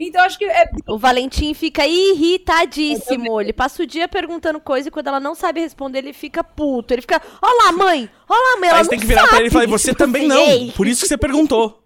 [0.07, 0.69] Então acho que é...
[0.87, 3.39] O Valentim fica irritadíssimo.
[3.39, 6.93] Ele passa o dia perguntando coisa e quando ela não sabe responder, ele fica puto.
[6.93, 8.09] Ele fica, olá, mãe!
[8.27, 8.69] Olá, mãe!
[8.69, 9.29] Ela Aí você tem que virar sabe.
[9.29, 10.69] pra ele e falar, você também não.
[10.71, 11.83] Por isso que você perguntou.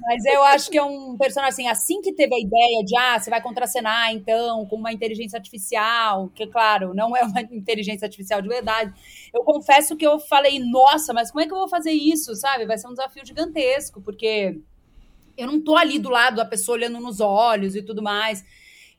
[0.00, 3.18] Mas eu acho que é um personagem assim, assim que teve a ideia de ah,
[3.18, 8.42] você vai contracenar então com uma inteligência artificial, que claro, não é uma inteligência artificial
[8.42, 8.92] de verdade.
[9.32, 12.66] Eu confesso que eu falei, nossa, mas como é que eu vou fazer isso, sabe?
[12.66, 14.58] Vai ser um desafio gigantesco, porque
[15.36, 18.44] eu não tô ali do lado da pessoa olhando nos olhos e tudo mais.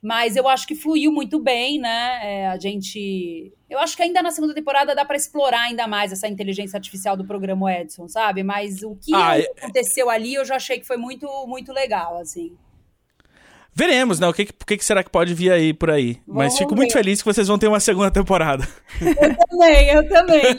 [0.02, 2.20] Mas eu acho que fluiu muito bem, né?
[2.22, 3.52] É, a gente.
[3.68, 7.18] Eu acho que ainda na segunda temporada dá para explorar ainda mais essa inteligência artificial
[7.18, 8.44] do programa Edson, sabe?
[8.44, 9.46] Mas o que ah, é...
[9.58, 12.56] aconteceu ali eu já achei que foi muito, muito legal, assim.
[13.78, 14.28] Veremos, né?
[14.28, 16.18] O que, o que será que pode vir aí por aí?
[16.26, 16.78] Vamos Mas fico ver.
[16.78, 18.66] muito feliz que vocês vão ter uma segunda temporada.
[19.02, 20.44] Eu também, eu também.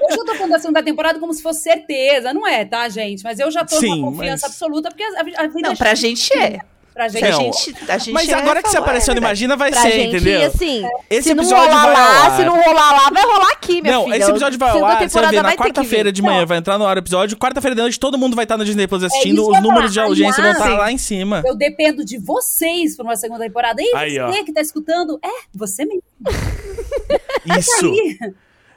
[0.00, 2.32] Eu já tô falando da segunda temporada como se fosse certeza.
[2.32, 3.24] Não é, tá, gente?
[3.24, 4.54] Mas eu já tô Sim, com confiança mas...
[4.54, 5.68] absoluta, porque a, a vida...
[5.68, 6.60] Não, pra gente é.
[6.92, 7.22] Pra gente.
[7.22, 9.92] Não, a gente, a gente mas agora que você apareceu no Imagina, vai pra ser,
[9.92, 10.46] gente, entendeu?
[10.46, 12.36] Assim, Esse episódio vai lá, ar.
[12.36, 14.16] Se não rolar lá, vai rolar aqui, minha não, filha.
[14.16, 16.86] esse episódio vai ao ar, você vai ver, na quarta-feira de manhã vai entrar no
[16.86, 19.56] ar o episódio, quarta-feira de noite todo mundo vai estar no Disney Plus assistindo, é
[19.56, 21.42] os números de audiência vão estar lá em cima.
[21.46, 23.80] Eu dependo de vocês pra uma segunda temporada.
[23.80, 24.44] E aí, você ó.
[24.44, 26.02] que tá escutando, é, você mesmo.
[27.58, 27.92] Isso.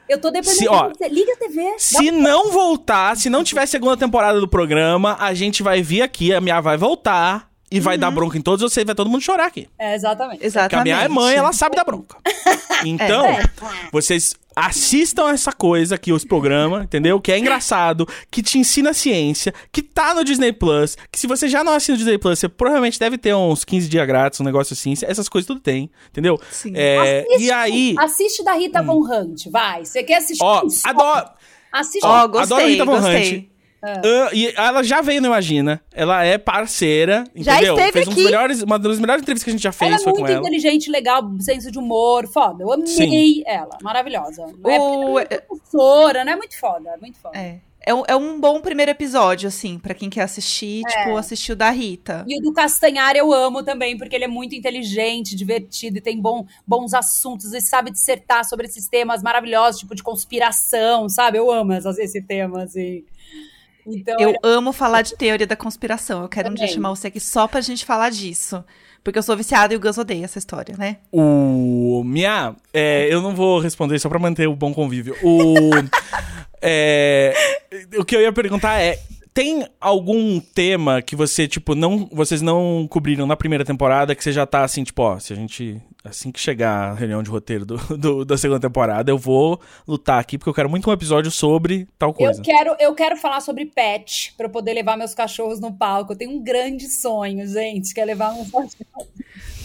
[0.08, 1.08] Eu tô dependendo se, ó, de você.
[1.08, 1.74] Liga a TV.
[1.78, 6.32] Se não voltar, se não tiver segunda temporada do programa, a gente vai vir aqui,
[6.32, 8.14] a minha vai voltar e vai dar uhum.
[8.14, 9.68] bronca em todos vocês, vai todo mundo chorar aqui.
[9.76, 10.46] É, exatamente.
[10.46, 10.70] Exatamente.
[10.70, 12.16] Porque a minha mãe, ela sabe dar bronca.
[12.84, 13.42] Então, é.
[13.90, 17.18] vocês assistam essa coisa aqui, os programas, entendeu?
[17.18, 21.48] Que é engraçado, que te ensina ciência, que tá no Disney Plus, que se você
[21.48, 24.44] já não assina o Disney Plus, você provavelmente deve ter uns 15 dias grátis, um
[24.44, 26.38] negócio assim, essas coisas tudo tem, entendeu?
[26.50, 26.72] Sim.
[26.74, 27.94] É, assiste, e aí...
[27.98, 28.86] Assiste da Rita hum.
[28.86, 29.84] Von Hunt, vai.
[29.84, 30.44] Você quer assistir?
[30.44, 31.30] Ó, adoro...
[31.72, 32.06] Assiste.
[32.06, 33.38] Ó, gostei, adoro Rita Von gostei.
[33.38, 33.53] Hunt.
[33.84, 35.80] Uh, e ela já veio no Imagina.
[35.92, 37.74] Ela é parceira, já entendeu?
[37.74, 38.20] Esteve fez aqui.
[38.20, 40.26] Um melhores, uma das melhores entrevistas que a gente já fez ela é foi com
[40.26, 40.40] ela.
[40.40, 42.62] muito inteligente, legal, senso de humor, foda.
[42.62, 43.42] Eu amei Sim.
[43.46, 44.46] ela, maravilhosa.
[44.62, 45.18] O...
[45.18, 46.36] É professora, né?
[46.36, 47.38] Muito foda, muito foda.
[47.38, 47.60] É.
[47.86, 50.88] É um, é um bom primeiro episódio, assim, para quem quer assistir, é.
[50.88, 52.24] tipo, assistir o da Rita.
[52.26, 56.18] E o do Castanhar eu amo também, porque ele é muito inteligente, divertido e tem
[56.18, 61.36] bom, bons assuntos e sabe dissertar sobre esses temas maravilhosos, tipo de conspiração, sabe?
[61.36, 63.04] Eu amo esse tema, assim.
[63.86, 66.22] Então, Eu era- amo falar de teoria da conspiração.
[66.22, 66.74] Eu quero um dia Também.
[66.74, 68.64] chamar você aqui só pra gente falar disso.
[69.02, 70.96] Porque eu sou viciada e o Gus odeia essa história, né?
[71.12, 72.02] O.
[72.06, 75.14] Mia, é, eu não vou responder só pra manter o bom convívio.
[75.22, 75.44] O.
[76.62, 77.34] é,
[77.98, 78.98] o que eu ia perguntar é.
[79.34, 82.08] Tem algum tema que você, tipo, não.
[82.12, 85.36] Vocês não cobriram na primeira temporada que você já tá assim, tipo, ó, se a
[85.36, 85.82] gente.
[86.04, 90.20] Assim que chegar a reunião de roteiro do, do- da segunda temporada, eu vou lutar
[90.20, 92.38] aqui, porque eu quero muito um episódio sobre tal coisa.
[92.40, 96.12] eu quero, eu quero falar sobre pet pra eu poder levar meus cachorros no palco.
[96.12, 98.44] Eu tenho um grande sonho, gente, que é levar um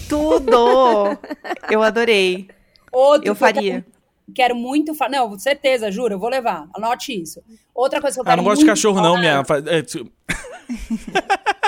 [0.08, 1.17] Tudo!
[1.69, 2.47] eu adorei.
[2.91, 3.27] outro.
[3.27, 3.86] Eu faria.
[4.33, 5.11] Quero muito falar.
[5.11, 6.67] Não, certeza, juro, eu vou levar.
[6.75, 7.41] Anote isso.
[7.73, 9.43] Outra coisa que eu Ah, quero não gosto de cachorro, não, falar- minha.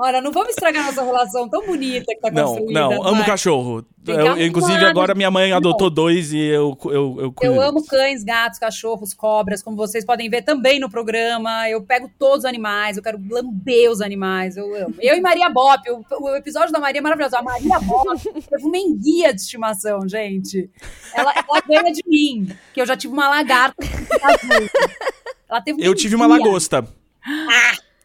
[0.00, 2.80] Olha, não vamos estragar nossa relação tão bonita que tá Não, construída.
[2.80, 3.26] não, amo vai.
[3.26, 3.84] cachorro.
[4.06, 8.22] Eu- inclusive, agora minha mãe adotou dois e eu, eu, eu cuido Eu amo cães,
[8.22, 11.68] gatos, cachorros, cobras, como vocês podem ver também no programa.
[11.68, 14.94] Eu pego todos os animais, eu quero lamber os animais, eu amo.
[15.00, 17.36] Eu e Maria Bop, o, o episódio da Maria é maravilhoso.
[17.36, 18.06] A Maria Bop
[18.48, 20.70] teve uma enguia de estimação, gente.
[21.12, 23.76] Ela, ela ganha de mim, que eu já tive uma lagarta.
[25.50, 26.38] Ela teve Eu tive uma enguia.
[26.44, 26.86] lagosta.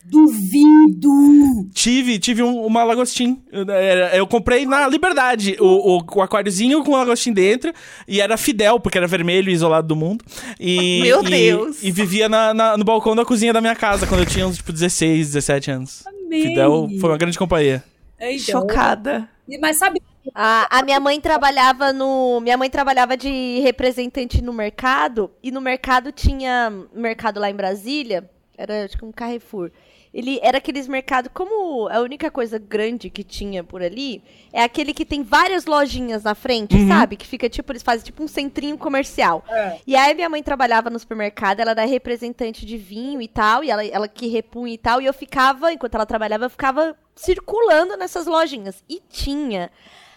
[0.05, 1.69] Duvido!
[1.73, 3.41] Tive, tive um- uma lagostim.
[3.51, 3.65] Eu,
[4.13, 7.73] eu comprei na Liberdade o, o, o aquáriozinho com o lagostim dentro.
[8.07, 10.23] E era fidel, porque era vermelho e isolado do mundo.
[10.59, 11.83] E, Meu e- Deus.
[11.83, 14.57] E vivia na- na- no balcão da cozinha da minha casa, quando eu tinha uns,
[14.57, 16.03] tipo, 16, 17 anos.
[16.07, 16.43] Amei.
[16.43, 17.83] Fidel foi uma grande companhia.
[18.19, 19.27] Então, Chocada.
[19.59, 20.01] Mas sabe,
[20.33, 22.39] A, a minha mãe trabalhava no.
[22.39, 25.29] Minha mãe trabalhava de representante no mercado.
[25.43, 26.71] E no mercado tinha.
[26.95, 28.29] Mercado lá em Brasília.
[28.57, 29.69] Era acho que um Carrefour.
[30.13, 31.32] Ele era aqueles mercados.
[31.34, 36.23] Como a única coisa grande que tinha por ali é aquele que tem várias lojinhas
[36.23, 37.15] na frente, sabe?
[37.15, 37.71] Que fica tipo.
[37.71, 39.43] Eles fazem tipo um centrinho comercial.
[39.49, 39.80] É.
[39.88, 43.71] E aí minha mãe trabalhava no supermercado, ela era representante de vinho e tal, e
[43.71, 47.97] ela, ela que repunha e tal, e eu ficava, enquanto ela trabalhava, eu ficava circulando
[47.97, 48.84] nessas lojinhas.
[48.88, 49.71] E tinha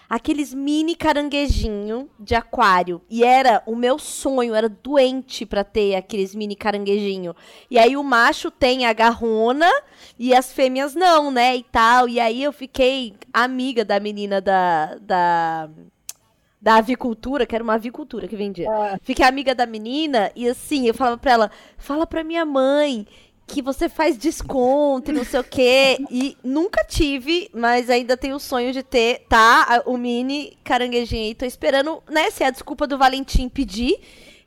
[0.08, 3.00] aqueles mini caranguejinho de aquário.
[3.10, 7.34] E era o meu sonho, era doente pra ter aqueles mini caranguejinho.
[7.70, 9.70] E aí o macho tem a garrona
[10.18, 11.56] e as fêmeas não, né?
[11.56, 12.08] E tal.
[12.08, 14.96] E aí eu fiquei amiga da menina da.
[15.00, 15.70] da
[16.58, 18.66] da avicultura, que era uma avicultura que vendia.
[19.02, 23.06] Fiquei amiga da menina e assim, eu falava pra ela, fala pra minha mãe
[23.46, 25.98] que você faz desconto e não sei o quê.
[26.10, 29.82] E nunca tive, mas ainda tenho o sonho de ter, tá?
[29.86, 31.34] O mini caranguejinho aí.
[31.34, 32.30] Tô esperando, né?
[32.30, 33.98] Se é a desculpa do Valentim pedir.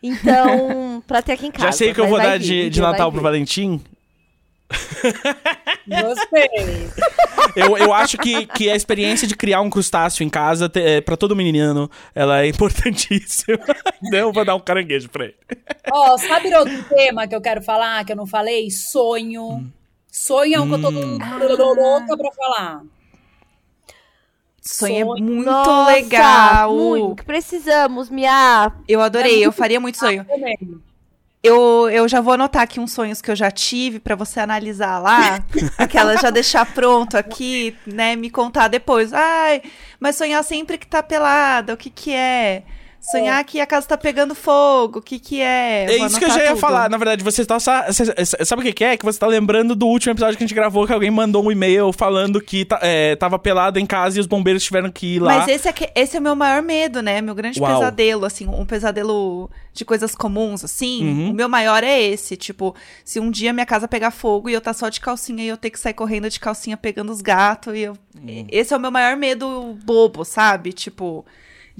[0.01, 1.67] Então, pra ter aqui em casa.
[1.67, 3.81] Já sei que eu vou dar vir, de, de Natal pro Valentim.
[5.87, 6.89] Gostei.
[7.55, 11.01] Eu, eu acho que, que a experiência de criar um crustáceo em casa, te- é,
[11.01, 13.59] pra todo menino, ela é importantíssima.
[14.13, 15.35] Eu vou dar um caranguejo pra ele.
[15.91, 18.69] Ó, sabe outro tema que eu quero falar, que eu não falei?
[18.71, 19.71] Sonho.
[20.11, 21.17] Sonho é um que eu tô Hum.
[21.75, 22.81] louca pra falar.
[24.61, 25.23] Sonho é Sonho.
[25.23, 26.75] muito Nossa, legal.
[26.75, 28.71] Muito, precisamos, Mia.
[28.87, 30.23] Eu adorei, eu faria muito sonho.
[30.25, 30.57] Também.
[31.41, 34.99] Eu, eu já vou anotar aqui uns sonhos que eu já tive pra você analisar
[34.99, 35.43] lá.
[35.77, 38.15] aquela já deixar pronto aqui, né?
[38.15, 39.13] Me contar depois.
[39.13, 39.61] Ai,
[39.99, 42.63] mas sonhar sempre que tá pelada, o que que é?
[43.01, 45.85] Sonhar que a casa tá pegando fogo, o que que é?
[45.89, 46.59] É isso que eu já ia tudo.
[46.59, 46.89] falar.
[46.89, 48.97] Na verdade, você tá Sabe o que que é?
[48.97, 51.51] Que você tá lembrando do último episódio que a gente gravou, que alguém mandou um
[51.51, 55.37] e-mail falando que é, tava pelado em casa e os bombeiros tiveram que ir lá.
[55.39, 57.21] Mas esse é, que- esse é o meu maior medo, né?
[57.21, 57.73] Meu grande Uau.
[57.73, 61.03] pesadelo, assim, um pesadelo de coisas comuns, assim.
[61.07, 61.29] Uhum.
[61.31, 64.61] O meu maior é esse, tipo, se um dia minha casa pegar fogo e eu
[64.61, 67.73] tá só de calcinha e eu ter que sair correndo de calcinha pegando os gatos
[67.75, 67.93] e eu...
[68.21, 68.45] Hum.
[68.51, 70.73] Esse é o meu maior medo bobo, sabe?
[70.73, 71.25] Tipo,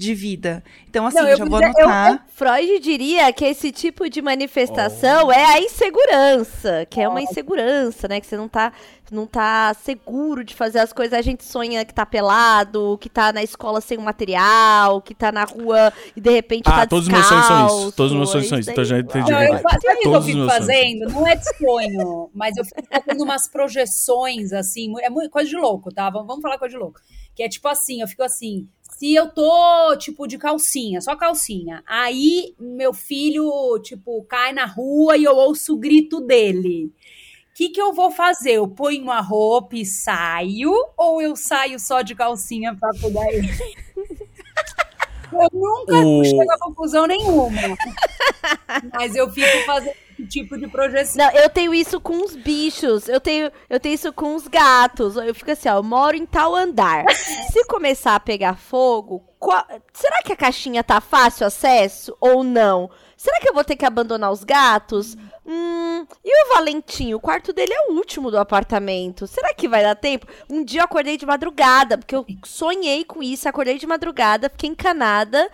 [0.00, 0.64] de vida.
[0.88, 2.26] Então, assim, Não, eu já vou dizer, eu- anotar.
[2.34, 8.18] Freud diria que esse tipo de manifestação é a insegurança, que é uma insegurança, né?
[8.18, 8.72] Que você não tá,
[9.12, 11.12] não tá seguro de fazer as coisas.
[11.18, 15.30] A gente sonha que tá pelado, que tá na escola sem o material, que tá
[15.30, 17.66] na rua e de repente Ah, tá todos os meus sonhos são isso.
[17.74, 18.70] descalço, Todos os meus sonhos é são isso.
[18.70, 19.30] Então já entendi.
[19.30, 20.52] Não, eu, sabe o que eu fico meus sonhos.
[20.52, 21.10] fazendo?
[21.12, 25.56] Não é de sonho, mas eu fico fazendo umas projeções, assim, é muito, coisa de
[25.56, 26.08] louco, tá?
[26.10, 26.98] Vamos, vamos falar coisa de louco.
[27.34, 28.66] Que é tipo assim, eu fico assim,
[28.98, 35.16] se eu tô, tipo, de calcinha, só calcinha, aí meu filho, tipo, cai na rua
[35.16, 36.86] e eu ouço o grito dele.
[37.50, 38.52] O que, que eu vou fazer?
[38.52, 40.72] Eu ponho a roupa e saio?
[40.96, 43.50] Ou eu saio só de calcinha pra pegar ele?
[45.32, 47.76] Eu nunca O- chego a conclusão nenhuma.
[48.92, 51.24] Mas eu fico fazendo esse tipo de projeção.
[51.24, 55.16] Não, eu tenho isso com os bichos, eu tenho, eu tenho isso com os gatos.
[55.16, 57.04] Eu fico assim, ó, eu moro em tal andar.
[57.52, 62.90] Se começar a pegar fogo, qual- será que a caixinha tá fácil acesso ou não?
[63.16, 65.14] Será que eu vou ter que abandonar os gatos?
[65.44, 69.26] Hum, e o Valentim, o quarto dele é o último do apartamento.
[69.26, 70.26] Será que vai dar tempo?
[70.48, 74.70] Um dia eu acordei de madrugada, porque eu sonhei com isso, acordei de madrugada, fiquei
[74.70, 75.50] encanada.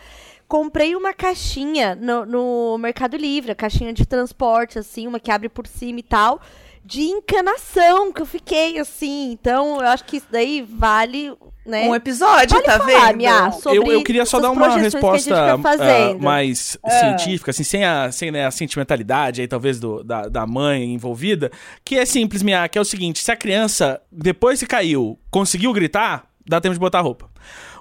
[0.49, 5.49] Comprei uma caixinha no, no Mercado Livre, a caixinha de transporte, assim, uma que abre
[5.49, 6.41] por cima e tal
[6.87, 9.33] de encanação que eu fiquei assim.
[9.33, 11.33] Então, eu acho que isso daí vale.
[11.67, 11.89] Né?
[11.89, 13.17] Um episódio, vale tá falar, vendo?
[13.17, 16.91] Mia, sobre eu, eu queria só dar uma resposta uh, mais Ah.
[16.91, 21.51] científica, assim, sem, a, sem né, a sentimentalidade aí, talvez, do, da, da mãe envolvida,
[21.85, 25.73] que é simples, Mia, que é o seguinte: se a criança, depois que caiu, conseguiu
[25.73, 27.29] gritar, dá tempo de botar a roupa.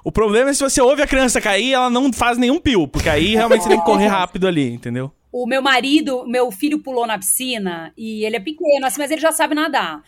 [0.06, 3.08] O problema é se você ouve a criança cair, ela não faz nenhum pio, porque
[3.08, 5.10] aí realmente você tem que correr rápido ali, entendeu?
[5.32, 9.20] O meu marido, meu filho pulou na piscina e ele é pequeno, assim, mas ele
[9.20, 10.04] já sabe nadar.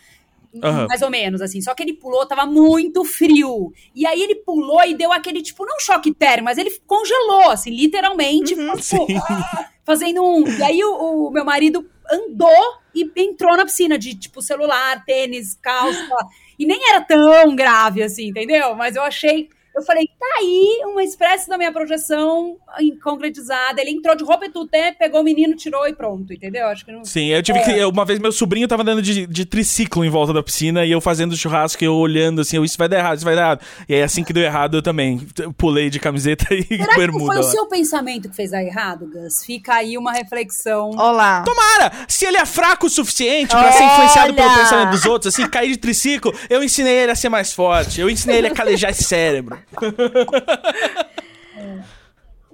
[0.63, 0.87] Aham.
[0.87, 1.59] Mais ou menos, assim.
[1.59, 3.73] Só que ele pulou, tava muito frio.
[3.93, 7.69] E aí ele pulou e deu aquele, tipo, não choque térmico, mas ele congelou, assim,
[7.69, 8.55] literalmente.
[8.55, 9.05] ficou, tipo,
[9.83, 10.47] fazendo um.
[10.47, 15.59] E aí o, o meu marido andou e entrou na piscina de, tipo, celular, tênis,
[15.61, 16.15] calça.
[16.57, 18.73] E nem era tão grave, assim, entendeu?
[18.75, 19.49] Mas eu achei.
[19.79, 23.81] Eu falei, tá aí uma espécie da minha projeção em- concretizada.
[23.81, 24.91] Ele entrou de roupa e tudo, né?
[24.91, 26.67] pegou o menino, tirou e pronto, entendeu?
[26.67, 27.03] Acho que não.
[27.05, 27.83] Sim, eu tive que.
[27.85, 30.99] Uma vez meu sobrinho tava andando de, de triciclo em volta da piscina e eu
[31.01, 33.61] fazendo churrasco e eu olhando assim, eu, isso vai dar errado, isso vai dar errado.
[33.87, 35.19] E aí assim que deu errado, eu também
[35.57, 37.33] pulei de camiseta e Será que não bermuda.
[37.33, 39.43] foi o seu pensamento que fez dar errado, Gus?
[39.45, 40.91] Fica aí uma reflexão.
[40.91, 41.43] Olá.
[41.43, 41.91] Tomara!
[42.07, 45.69] Se ele é fraco o suficiente pra ser influenciado pelo pensamento dos outros, assim, cair
[45.71, 48.01] de triciclo, eu ensinei ele a ser mais forte.
[48.01, 49.57] Eu ensinei ele a calejar esse cérebro.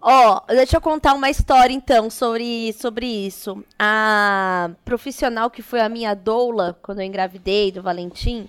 [0.08, 3.66] Ó, deixa eu contar uma história então sobre, sobre isso.
[3.80, 8.48] A profissional que foi a minha doula quando eu engravidei do Valentim,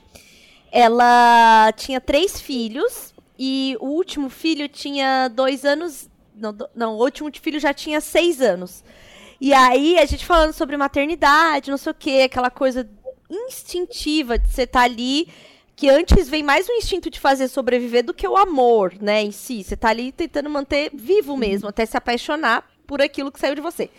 [0.70, 6.11] ela tinha três filhos e o último filho tinha dois anos.
[6.35, 8.85] Não, não, o último filho já tinha seis anos.
[9.40, 12.87] E aí, a gente falando sobre maternidade, não sei o que, aquela coisa
[13.31, 15.29] instintiva de você estar ali,
[15.77, 19.31] que antes vem mais o instinto de fazer sobreviver do que o amor, né, em
[19.31, 19.62] si.
[19.62, 23.61] Você tá ali tentando manter vivo mesmo, até se apaixonar por aquilo que saiu de
[23.61, 23.91] você.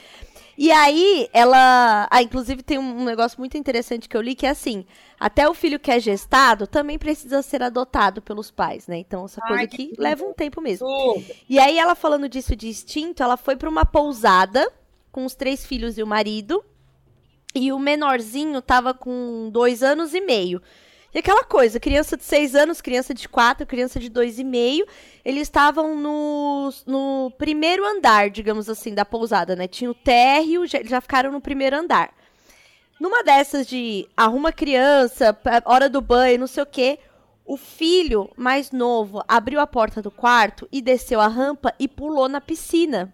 [0.58, 2.08] E aí, ela.
[2.10, 4.88] Ah, inclusive tem um negócio muito interessante que eu li que é assim:
[5.20, 8.98] até o filho que é gestado também precisa ser adotado pelos pais, né?
[8.98, 10.88] Então, essa Ai, coisa que que leva um tempo mesmo.
[11.48, 14.68] E aí, ela falando disso de instinto, ela foi pra uma pousada
[15.12, 16.66] com os três filhos e o marido.
[17.54, 20.60] E o menorzinho tava com dois anos e meio.
[21.14, 24.86] E aquela coisa, criança de seis anos, criança de quatro, criança de dois e meio,
[25.24, 29.68] eles estavam no, no primeiro andar, digamos assim, da pousada, né?
[29.68, 32.14] Tinha o térreo, já, já ficaram no primeiro andar.
[33.00, 37.00] Numa dessas de arruma criança, hora do banho, não sei o quê,
[37.46, 42.28] o filho mais novo abriu a porta do quarto e desceu a rampa e pulou
[42.28, 43.14] na piscina.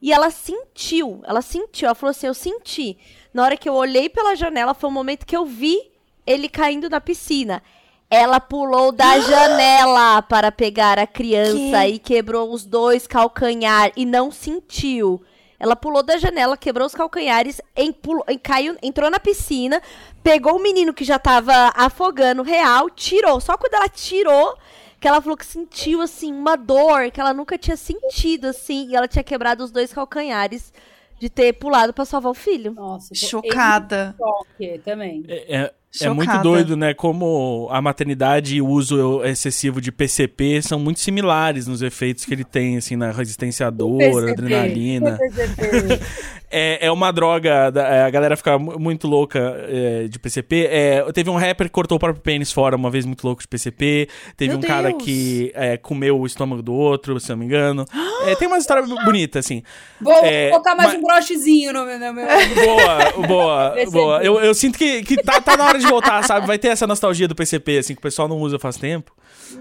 [0.00, 2.96] E ela sentiu, ela sentiu, ela falou assim: Eu senti.
[3.34, 5.90] Na hora que eu olhei pela janela, foi o momento que eu vi
[6.30, 7.62] ele caindo na piscina.
[8.10, 14.30] Ela pulou da janela para pegar a criança e quebrou os dois calcanhar e não
[14.30, 15.22] sentiu.
[15.60, 19.82] Ela pulou da janela, quebrou os calcanhares, em, pulou, em- caiu, entrou na piscina,
[20.22, 23.40] pegou o menino que já tava afogando real, tirou.
[23.40, 24.56] Só quando ela tirou,
[25.00, 28.94] que ela falou que sentiu, assim, uma dor que ela nunca tinha sentido, assim, e
[28.96, 30.72] ela tinha quebrado os dois calcanhares
[31.18, 32.72] de ter pulado pra salvar o filho.
[32.74, 34.14] Nossa, Chocada.
[34.16, 35.24] choque também.
[35.26, 36.14] É, é- é Chocada.
[36.14, 36.92] muito doido, né?
[36.94, 42.34] Como a maternidade e o uso excessivo de PCP são muito similares nos efeitos que
[42.34, 45.16] ele tem, assim, na resistência à dor, PCP, adrenalina.
[45.18, 46.00] PCP.
[46.50, 50.66] É, é uma droga, é, a galera fica mu- muito louca é, de PCP.
[50.70, 53.46] É, teve um rapper que cortou o próprio pênis fora uma vez muito louco de
[53.48, 54.08] PCP.
[54.34, 55.02] Teve Meu um cara Deus.
[55.02, 57.84] que é, comeu o estômago do outro, se não me engano.
[58.24, 59.62] É, tem uma história bonita, assim.
[60.00, 61.98] Vou É, colocar mais mas- um brochezinho no meu.
[61.98, 62.26] No meu...
[62.26, 64.22] Boa, boa, boa.
[64.24, 66.46] Eu, eu sinto que, que tá, tá na hora de voltar, sabe?
[66.46, 69.12] Vai ter essa nostalgia do PCP, assim, que o pessoal não usa faz tempo.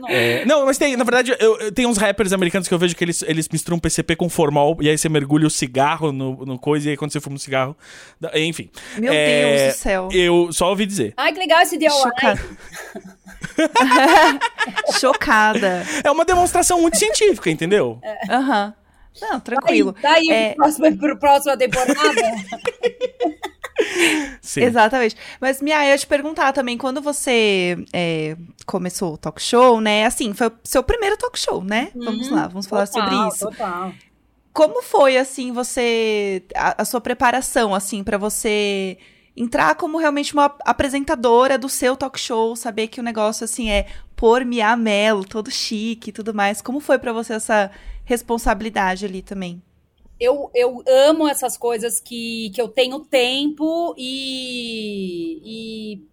[0.09, 2.93] É, não, mas tem, na verdade, eu, eu- tem uns rappers americanos que eu vejo
[2.95, 6.59] que eles, eles misturam PCP com formol, e aí você mergulha o cigarro no, no
[6.59, 7.75] coisa, e aí quando você fuma um cigarro.
[8.35, 8.69] Enfim.
[8.97, 10.09] Meu É, Deus do céu.
[10.11, 11.13] Eu só ouvi dizer.
[11.15, 11.89] Ai, que legal esse DIY.
[11.89, 12.41] Chocada.
[14.99, 15.83] Chocada.
[16.03, 17.99] É uma demonstração muito científica, entendeu?
[18.29, 18.73] Aham.
[19.19, 19.95] Não, Daí, tranquilo.
[20.01, 20.49] daí É.
[20.49, 21.95] pro próximo, pro próxima temporada.
[24.41, 24.61] Sim.
[24.61, 25.15] Exatamente.
[25.39, 30.05] Mas, Mia, eu ia te perguntar também, quando você é, começou o talk show, né?
[30.05, 31.89] Assim, foi o seu primeiro talk show, né?
[31.95, 33.45] Vamos lá, vamos falar sobre Total, isso.
[33.49, 33.93] Total.
[34.53, 36.43] Como foi, assim, você.
[36.55, 38.97] A, a sua preparação, assim, pra você
[39.35, 43.85] entrar como realmente uma apresentadora do seu talk show, saber que o negócio, assim, é
[44.15, 46.59] pôr Mia Mello, todo chique e tudo mais.
[46.59, 47.69] Como foi pra você essa
[48.03, 49.61] responsabilidade ali também?
[50.19, 56.07] Eu, eu amo essas coisas que, que eu tenho tempo e, e,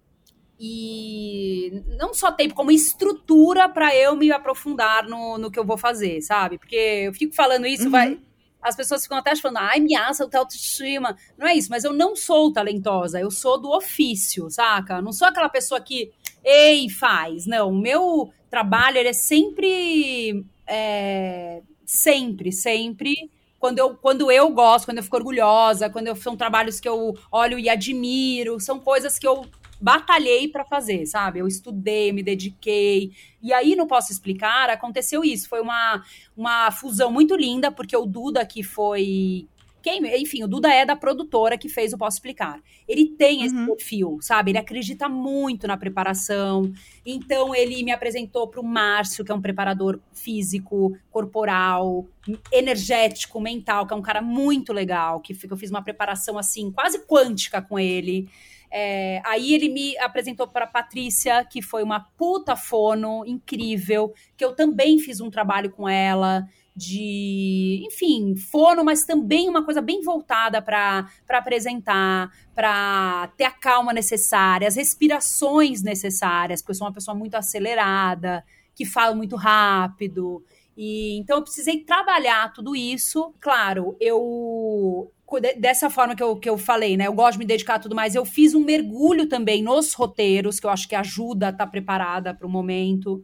[0.61, 5.79] e não só tempo, como estrutura para eu me aprofundar no, no que eu vou
[5.79, 6.59] fazer, sabe?
[6.59, 7.91] Porque eu fico falando isso, uhum.
[7.91, 8.19] vai.
[8.61, 11.17] As pessoas ficam até falando, ai, me assa, o autoestima.
[11.37, 15.03] Não é isso, mas eu não sou talentosa, eu sou do ofício, saca?
[15.03, 17.45] Não sou aquela pessoa que, ei, faz.
[17.47, 20.45] Não, o meu trabalho, ele é sempre.
[20.67, 23.31] É, sempre, sempre
[23.65, 27.17] quando eu, quando eu gosto, quando eu fico orgulhosa, quando eu, são trabalhos que eu
[27.33, 29.47] olho e admiro, são coisas que eu
[29.81, 31.39] batalhei para fazer, sabe?
[31.39, 33.13] Eu estudei, me dediquei.
[33.43, 35.49] E aí, não posso explicar, aconteceu isso.
[35.49, 36.05] Foi uma,
[36.37, 39.49] uma fusão muito linda, porque o Duda, que foi
[39.85, 42.59] quem, enfim, o Duda é da produtora que fez o Posso Explicar.
[42.89, 43.67] Ele tem esse uhum.
[43.67, 44.51] perfil, sabe?
[44.51, 46.73] Ele acredita muito na preparação.
[47.05, 52.07] Então, ele me apresentou para o Márcio, que é um preparador físico, corporal,
[52.51, 57.01] energético, mental, que é um cara muito legal, que eu fiz uma preparação, assim, quase
[57.07, 58.27] quântica com ele.
[58.71, 64.55] É, aí ele me apresentou para Patrícia, que foi uma puta fono incrível, que eu
[64.55, 70.61] também fiz um trabalho com ela de, enfim, fono, mas também uma coisa bem voltada
[70.61, 77.17] para apresentar, para ter a calma necessária, as respirações necessárias, porque eu sou uma pessoa
[77.17, 78.45] muito acelerada,
[78.75, 80.43] que fala muito rápido.
[80.77, 83.33] E então eu precisei trabalhar tudo isso.
[83.41, 85.11] Claro, eu
[85.59, 87.07] dessa forma que eu, que eu falei, né?
[87.07, 88.15] Eu gosto de me dedicar a tudo mais.
[88.15, 91.71] Eu fiz um mergulho também nos roteiros, que eu acho que ajuda a estar tá
[91.71, 93.23] preparada para o momento.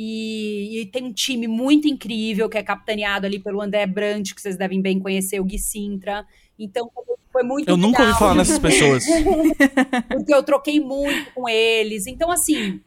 [0.00, 4.40] E, e, tem um time muito incrível que é capitaneado ali pelo André Brandt, que
[4.40, 6.24] vocês devem bem conhecer, o Gui Sintra.
[6.56, 6.88] Então
[7.32, 7.90] foi muito Eu legal.
[7.90, 9.04] nunca ouvi falar nessas pessoas.
[10.06, 12.06] Porque eu troquei muito com eles.
[12.06, 12.80] Então, assim,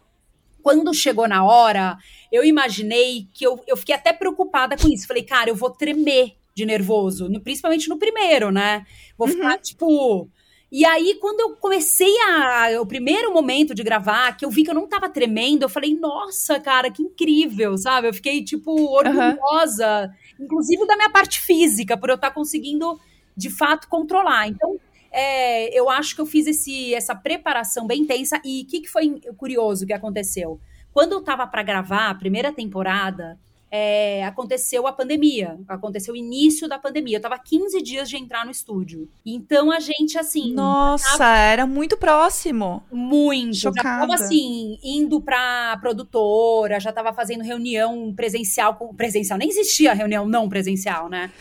[0.64, 1.98] quando chegou na hora,
[2.32, 5.06] eu imaginei que eu, eu fiquei até preocupada com isso.
[5.06, 8.86] Falei, cara, eu vou tremer de nervoso, no, principalmente no primeiro, né?
[9.18, 9.62] Vou ficar, uhum.
[9.62, 10.30] tipo
[10.72, 12.80] e aí, quando eu comecei a.
[12.82, 15.94] O primeiro momento de gravar, que eu vi que eu não tava tremendo, eu falei,
[15.94, 18.08] nossa, cara, que incrível, sabe?
[18.08, 20.46] Eu fiquei, tipo, orgulhosa, uhum.
[20.46, 22.98] inclusive da minha parte física, por eu estar tá conseguindo,
[23.36, 24.48] de fato, controlar.
[24.48, 24.80] Então,
[25.12, 28.40] é, eu acho que eu fiz esse, essa preparação bem intensa.
[28.46, 30.58] E o que, que foi curioso que aconteceu?
[30.94, 33.38] Quando eu tava para gravar a primeira temporada,
[33.72, 37.18] é, aconteceu a pandemia, aconteceu o início da pandemia.
[37.18, 39.10] Eu tava 15 dias de entrar no estúdio.
[39.26, 40.54] Então a gente, assim.
[40.54, 41.38] Nossa, tava...
[41.38, 42.84] era muito próximo.
[42.92, 43.56] Muito.
[43.56, 43.88] Chocada.
[43.88, 48.76] Já tava, assim, indo pra produtora, já tava fazendo reunião presencial.
[48.76, 48.94] Com...
[48.94, 51.32] Presencial, nem existia reunião não presencial, né?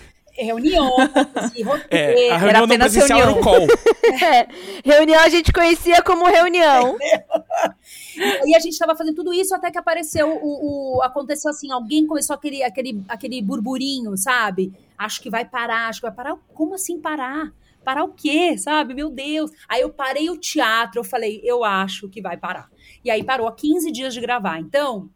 [0.44, 0.96] Reunião,
[1.90, 3.30] é, a reunião não presencial reunião.
[3.30, 3.66] era o call.
[4.22, 4.48] É,
[4.84, 6.96] reunião a gente conhecia como reunião.
[8.44, 12.06] e a gente estava fazendo tudo isso até que apareceu o, o, aconteceu assim, alguém
[12.06, 14.72] começou aquele aquele aquele burburinho, sabe?
[14.98, 16.36] Acho que vai parar, acho que vai parar.
[16.52, 17.52] Como assim parar?
[17.84, 18.92] Parar o quê, sabe?
[18.92, 19.50] Meu Deus.
[19.68, 22.68] Aí eu parei o teatro, eu falei, eu acho que vai parar.
[23.02, 24.60] E aí parou há 15 dias de gravar.
[24.60, 25.08] Então,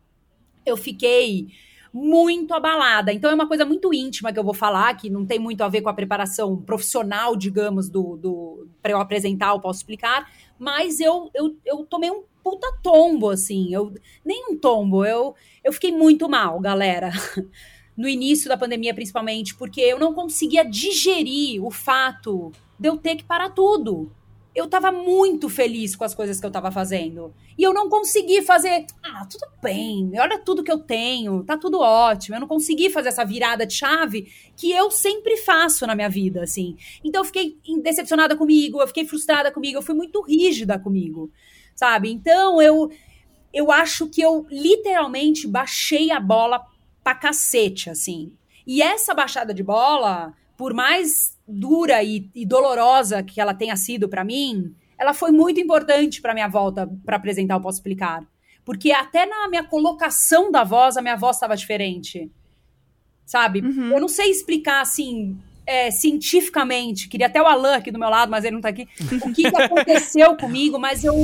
[0.64, 1.48] eu fiquei
[1.94, 3.12] muito abalada.
[3.12, 5.68] Então é uma coisa muito íntima que eu vou falar, que não tem muito a
[5.68, 10.28] ver com a preparação profissional, digamos, do, do para eu apresentar, eu posso explicar,
[10.58, 15.72] mas eu, eu, eu tomei um puta tombo, assim, eu nem um tombo, eu, eu
[15.72, 17.10] fiquei muito mal, galera.
[17.96, 23.14] No início da pandemia, principalmente, porque eu não conseguia digerir o fato de eu ter
[23.14, 24.10] que parar tudo
[24.54, 27.34] eu tava muito feliz com as coisas que eu tava fazendo.
[27.58, 31.80] E eu não consegui fazer, ah, tudo bem, olha tudo que eu tenho, tá tudo
[31.80, 32.36] ótimo.
[32.36, 36.44] Eu não consegui fazer essa virada de chave que eu sempre faço na minha vida,
[36.44, 36.76] assim.
[37.02, 41.32] Então eu fiquei decepcionada comigo, eu fiquei frustrada comigo, eu fui muito rígida comigo,
[41.74, 42.10] sabe?
[42.12, 42.90] Então eu
[43.52, 46.64] eu acho que eu literalmente baixei a bola
[47.04, 48.32] pra cacete, assim.
[48.66, 54.08] E essa baixada de bola, por mais dura e, e dolorosa que ela tenha sido
[54.08, 58.26] para mim, ela foi muito importante para minha volta para apresentar o Posso Explicar.
[58.64, 62.30] Porque até na minha colocação da voz, a minha voz estava diferente.
[63.26, 63.60] Sabe?
[63.60, 63.92] Uhum.
[63.92, 68.30] Eu não sei explicar assim é, cientificamente, queria até o Alan aqui do meu lado,
[68.30, 71.14] mas ele não tá aqui, o que, que aconteceu comigo, mas eu,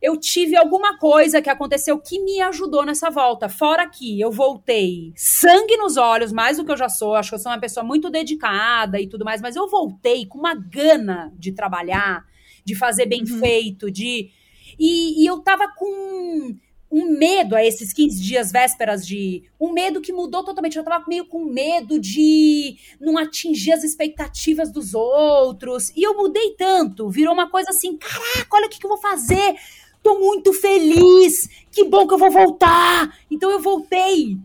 [0.00, 3.48] eu tive alguma coisa que aconteceu que me ajudou nessa volta.
[3.48, 7.34] Fora que eu voltei sangue nos olhos, mais do que eu já sou, acho que
[7.34, 11.32] eu sou uma pessoa muito dedicada e tudo mais, mas eu voltei com uma gana
[11.36, 12.24] de trabalhar,
[12.64, 13.38] de fazer bem uhum.
[13.38, 14.30] feito, de.
[14.78, 16.56] E, e eu tava com
[16.92, 19.44] um medo a esses 15 dias vésperas de.
[19.58, 20.76] Um medo que mudou totalmente.
[20.76, 25.90] Eu tava meio com medo de não atingir as expectativas dos outros.
[25.96, 27.08] E eu mudei tanto.
[27.08, 29.56] Virou uma coisa assim: caraca, olha o que, que eu vou fazer.
[30.02, 31.48] Tô muito feliz.
[31.70, 33.16] Que bom que eu vou voltar.
[33.30, 34.36] Então eu voltei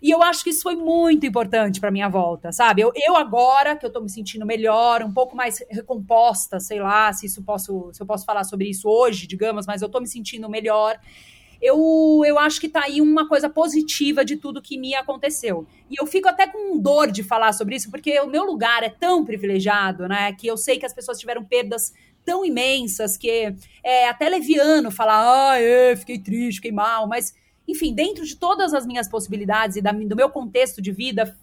[0.00, 2.82] E eu acho que isso foi muito importante para minha volta, sabe?
[2.82, 7.12] Eu, eu agora que eu tô me sentindo melhor, um pouco mais recomposta, sei lá,
[7.12, 10.08] se isso posso, se eu posso falar sobre isso hoje, digamos, mas eu tô me
[10.08, 10.98] sentindo melhor.
[11.62, 15.64] Eu, eu acho que tá aí uma coisa positiva de tudo que me aconteceu.
[15.88, 18.88] E eu fico até com dor de falar sobre isso, porque o meu lugar é
[18.88, 20.32] tão privilegiado, né?
[20.32, 21.94] Que eu sei que as pessoas tiveram perdas
[22.24, 23.54] tão imensas que
[23.84, 27.32] é até leviano falar, ah, é, fiquei triste, fiquei mal, mas
[27.66, 31.36] enfim, dentro de todas as minhas possibilidades e da, do meu contexto de vida,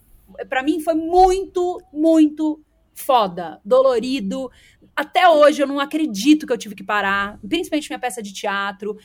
[0.49, 2.61] para mim foi muito, muito
[2.93, 4.51] foda, dolorido.
[4.93, 8.97] Até hoje eu não acredito que eu tive que parar, principalmente minha peça de teatro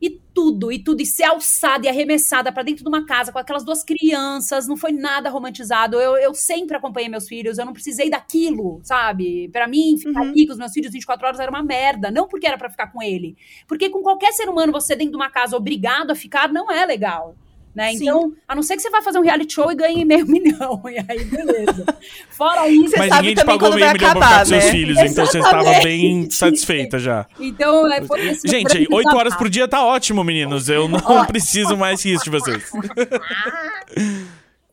[0.00, 3.38] e tudo, e tudo, e ser alçada e arremessada para dentro de uma casa com
[3.38, 6.00] aquelas duas crianças, não foi nada romantizado.
[6.00, 9.48] Eu, eu sempre acompanhei meus filhos, eu não precisei daquilo, sabe?
[9.48, 10.30] Para mim, ficar uhum.
[10.30, 12.88] aqui com os meus filhos 24 horas era uma merda, não porque era para ficar
[12.88, 13.36] com ele.
[13.66, 16.84] Porque com qualquer ser humano, você dentro de uma casa obrigado a ficar, não é
[16.84, 17.34] legal.
[17.76, 17.92] Né?
[17.92, 20.82] Então, a não ser que você vá fazer um reality show e ganhe meio milhão.
[20.86, 21.84] E aí, beleza.
[22.30, 24.44] Fora isso, você Mas sabe ninguém te pagou meio milhão acabar, pra né?
[24.46, 25.12] seus filhos, Exatamente.
[25.12, 27.26] então você estava bem satisfeita já.
[27.38, 30.70] Então, é, foi esse Gente, oito horas por dia tá ótimo, meninos.
[30.70, 32.64] Eu não preciso mais que isso de vocês.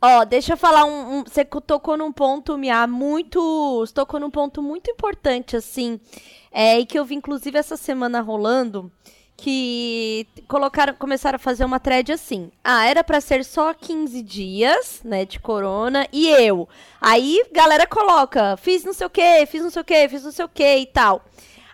[0.02, 3.80] Ó, oh, deixa eu falar um, um, Você tocou num ponto, Mia, muito.
[3.80, 6.00] Você tocou num ponto muito importante, assim.
[6.54, 8.90] É, e que eu vi, inclusive, essa semana rolando
[9.36, 12.52] que colocaram, começaram a fazer uma thread assim.
[12.64, 16.68] Ah, era para ser só 15 dias, né, de corona, e eu.
[17.02, 20.32] Aí, galera coloca, fiz não sei o que, fiz não sei o que, fiz não
[20.32, 21.24] sei o que e tal.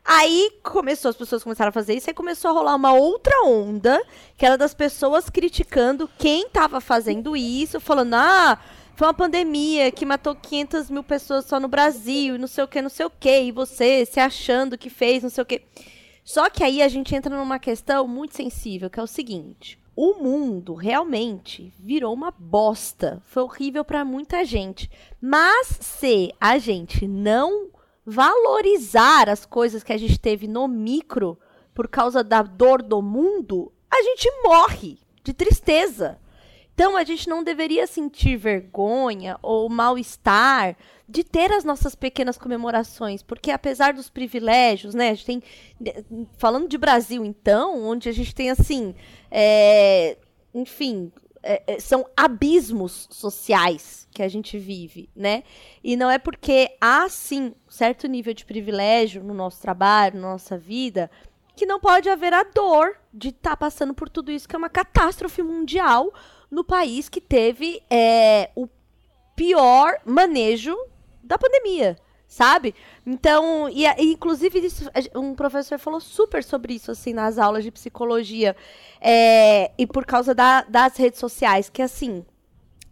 [0.04, 4.02] Aí começou, as pessoas começaram a fazer isso, aí começou a rolar uma outra onda,
[4.36, 8.58] que era das pessoas criticando quem tava fazendo isso, falando, ah,
[8.96, 12.82] foi uma pandemia que matou 500 mil pessoas só no Brasil, não sei o que,
[12.82, 15.62] não sei o que, e você se achando que fez, não sei o que.
[16.30, 20.14] Só que aí a gente entra numa questão muito sensível, que é o seguinte: o
[20.14, 23.20] mundo realmente virou uma bosta.
[23.26, 24.92] Foi horrível para muita gente.
[25.20, 27.72] Mas se a gente não
[28.06, 31.36] valorizar as coisas que a gente teve no micro
[31.74, 36.20] por causa da dor do mundo, a gente morre de tristeza.
[36.80, 40.78] Então a gente não deveria sentir vergonha ou mal-estar
[41.10, 45.44] de ter as nossas pequenas comemorações, porque apesar dos privilégios, né, a gente tem,
[46.38, 48.96] falando de Brasil então, onde a gente tem assim,
[49.30, 50.16] é,
[50.56, 51.12] enfim,
[51.44, 55.44] é, é, são abismos sociais que a gente vive, né?
[55.84, 60.58] E não é porque há sim certo nível de privilégio no nosso trabalho, na nossa
[60.58, 61.12] vida,
[61.58, 64.58] que não pode haver a dor de estar tá passando por tudo isso que é
[64.58, 66.14] uma catástrofe mundial
[66.50, 68.68] no país que teve é, o
[69.36, 70.76] pior manejo
[71.24, 71.96] da pandemia,
[72.28, 72.74] sabe?
[73.06, 77.72] Então, e, e, inclusive isso, um professor falou super sobre isso assim nas aulas de
[77.72, 78.56] psicologia
[79.00, 82.26] é, e por causa da, das redes sociais, que assim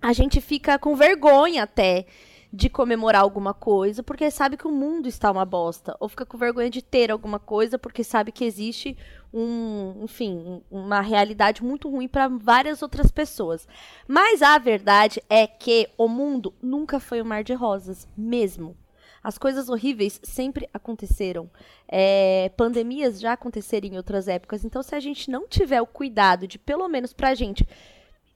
[0.02, 2.06] a gente fica com vergonha até
[2.52, 6.38] de comemorar alguma coisa, porque sabe que o mundo está uma bosta, ou fica com
[6.38, 8.98] vergonha de ter alguma coisa, porque sabe que existe
[9.34, 13.68] um, enfim, uma realidade muito ruim para várias outras pessoas.
[14.08, 18.76] Mas a verdade é que o mundo nunca foi um mar de rosas, mesmo.
[19.24, 21.50] As coisas horríveis sempre aconteceram.
[21.88, 24.64] É, pandemias já aconteceram em outras épocas.
[24.64, 27.68] Então, se a gente não tiver o cuidado de, pelo menos pra gente,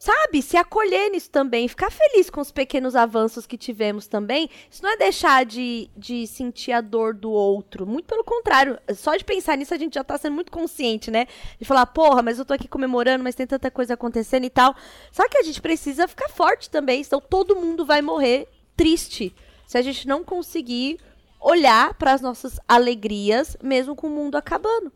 [0.01, 4.81] sabe, se acolher nisso também, ficar feliz com os pequenos avanços que tivemos também, isso
[4.81, 7.85] não é deixar de, de sentir a dor do outro.
[7.85, 11.27] Muito pelo contrário, só de pensar nisso a gente já tá sendo muito consciente, né?
[11.59, 14.75] De falar, porra, mas eu tô aqui comemorando, mas tem tanta coisa acontecendo e tal.
[15.11, 19.35] Só que a gente precisa ficar forte também, senão todo mundo vai morrer triste
[19.67, 20.99] se a gente não conseguir
[21.39, 24.91] olhar para as nossas alegrias, mesmo com o mundo acabando.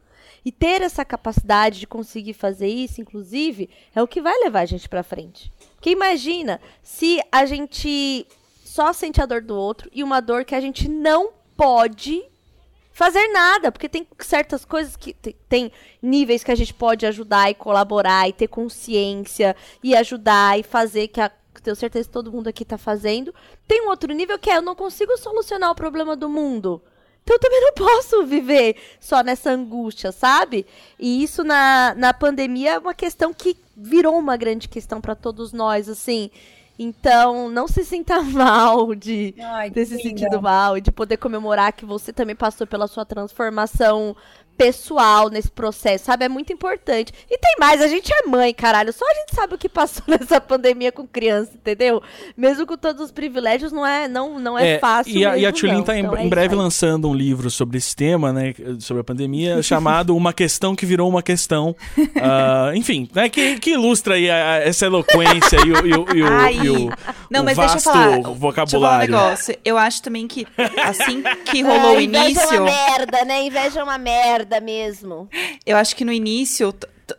[0.46, 4.66] E ter essa capacidade de conseguir fazer isso, inclusive, é o que vai levar a
[4.66, 5.52] gente para frente.
[5.74, 8.28] Porque imagina se a gente
[8.64, 12.24] só sente a dor do outro e uma dor que a gente não pode
[12.92, 15.72] fazer nada, porque tem certas coisas que tem
[16.02, 21.08] níveis que a gente pode ajudar e colaborar e ter consciência e ajudar e fazer
[21.08, 21.32] que a
[21.66, 23.34] tenho certeza que todo mundo aqui tá fazendo.
[23.68, 26.82] Tem um outro nível que é eu não consigo solucionar o problema do mundo.
[27.26, 30.64] Então eu também não posso viver só nessa angústia, sabe?
[31.00, 35.52] E isso na, na pandemia é uma questão que virou uma grande questão para todos
[35.52, 36.30] nós, assim.
[36.78, 41.74] Então, não se sinta mal de Ai, ter se sentido mal e de poder comemorar
[41.74, 44.16] que você também passou pela sua transformação
[44.58, 46.26] pessoal nesse processo, sabe?
[46.26, 47.14] É muito importante.
[47.30, 48.92] E tem mais, a gente é mãe, caralho.
[48.94, 52.02] Só a gente sabe o que passou nessa pandemia com criança, entendeu?
[52.36, 55.16] Mesmo com todos os privilégios, não é, não, não é, é fácil.
[55.16, 57.50] E a, mesmo, e a Tulin tá então, em, é em breve lançando um livro
[57.50, 58.54] sobre esse tema, né?
[58.80, 61.76] Sobre a pandemia, chamado Uma Questão que Virou uma Questão.
[61.98, 63.30] Uh, enfim, né?
[63.30, 66.54] Que, que ilustra aí a, a, essa eloquência e o, e o, e o, Ai,
[66.56, 66.90] e o,
[67.30, 68.36] não, o mas vasto deixa eu falar, vocabulário.
[68.36, 69.58] Deixa eu falar um negócio.
[69.66, 70.48] Eu acho também que
[70.84, 72.56] assim que rolou é, o inveja início.
[72.56, 73.42] é uma merda, né?
[73.44, 75.30] Inveja é uma merda mesmo.
[75.66, 76.74] Eu acho que no início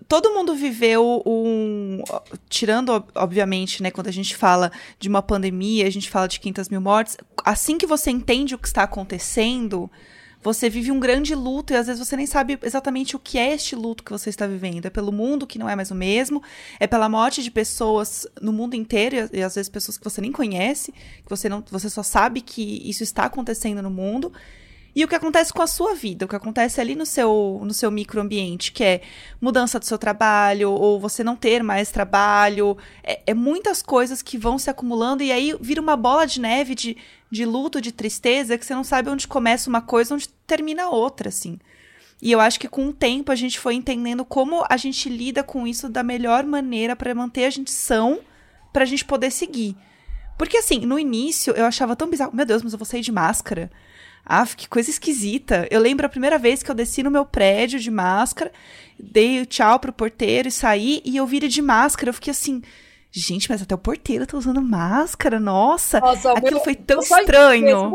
[0.08, 2.02] todo mundo viveu um.
[2.48, 6.68] Tirando, obviamente, né, quando a gente fala de uma pandemia, a gente fala de 500
[6.68, 7.16] mil mortes.
[7.44, 9.90] Assim que você entende o que está acontecendo,
[10.42, 13.52] você vive um grande luto e às vezes você nem sabe exatamente o que é
[13.52, 14.86] este luto que você está vivendo.
[14.86, 16.42] É pelo mundo que não é mais o mesmo,
[16.80, 20.20] é pela morte de pessoas no mundo inteiro e, e às vezes pessoas que você
[20.20, 24.32] nem conhece, que você não, você só sabe que isso está acontecendo no mundo.
[24.96, 27.74] E o que acontece com a sua vida, o que acontece ali no seu, no
[27.74, 29.02] seu microambiente, que é
[29.38, 32.78] mudança do seu trabalho, ou você não ter mais trabalho.
[33.04, 36.74] É, é, muitas coisas que vão se acumulando e aí vira uma bola de neve
[36.74, 36.96] de,
[37.30, 41.28] de luto, de tristeza, que você não sabe onde começa uma coisa, onde termina outra,
[41.28, 41.58] assim.
[42.22, 45.44] E eu acho que com o tempo a gente foi entendendo como a gente lida
[45.44, 48.20] com isso da melhor maneira para manter a gente são,
[48.72, 49.76] para a gente poder seguir.
[50.38, 53.12] Porque assim, no início eu achava tão bizarro, meu Deus, mas eu vou sair de
[53.12, 53.70] máscara.
[54.28, 55.68] Ah, que coisa esquisita.
[55.70, 58.50] Eu lembro a primeira vez que eu desci no meu prédio de máscara,
[58.98, 62.10] dei tchau pro porteiro e saí, e eu virei de máscara.
[62.10, 62.60] Eu fiquei assim,
[63.18, 66.00] Gente, mas até o porteiro tá usando máscara, nossa.
[66.00, 67.66] nossa aquilo meu, foi tão estranho.
[67.66, 67.90] Eu,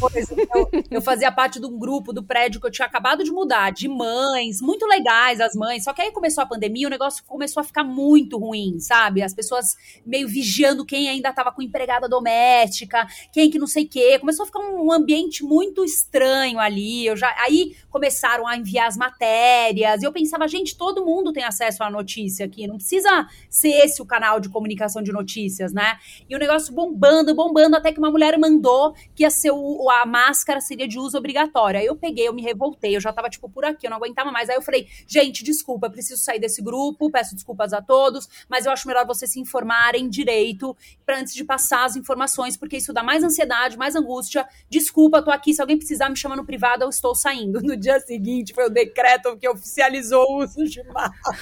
[0.00, 0.34] coisa.
[0.52, 3.70] Eu, eu, fazia parte de um grupo do prédio que eu tinha acabado de mudar,
[3.70, 5.84] de mães, muito legais as mães.
[5.84, 9.22] Só que aí começou a pandemia, o negócio começou a ficar muito ruim, sabe?
[9.22, 13.88] As pessoas meio vigiando quem ainda tava com empregada doméstica, quem que não sei o
[13.88, 14.18] quê.
[14.18, 17.06] Começou a ficar um ambiente muito estranho ali.
[17.06, 20.02] Eu já, aí começaram a enviar as matérias.
[20.02, 22.66] E eu pensava, gente, todo mundo tem acesso à notícia aqui.
[22.66, 25.98] Não precisa ser esse o canal de comunicação comunicação de notícias, né?
[26.28, 30.06] E o negócio bombando, bombando, até que uma mulher mandou que ia ser o, a
[30.06, 31.78] máscara seria de uso obrigatório.
[31.78, 34.32] Aí eu peguei, eu me revoltei, eu já tava, tipo, por aqui, eu não aguentava
[34.32, 34.48] mais.
[34.48, 38.72] Aí eu falei, gente, desculpa, preciso sair desse grupo, peço desculpas a todos, mas eu
[38.72, 43.02] acho melhor vocês se informarem direito para antes de passar as informações, porque isso dá
[43.02, 44.46] mais ansiedade, mais angústia.
[44.70, 47.60] Desculpa, tô aqui, se alguém precisar me chamar no privado, eu estou saindo.
[47.74, 51.38] No dia seguinte foi o decreto que oficializou o uso de máscara.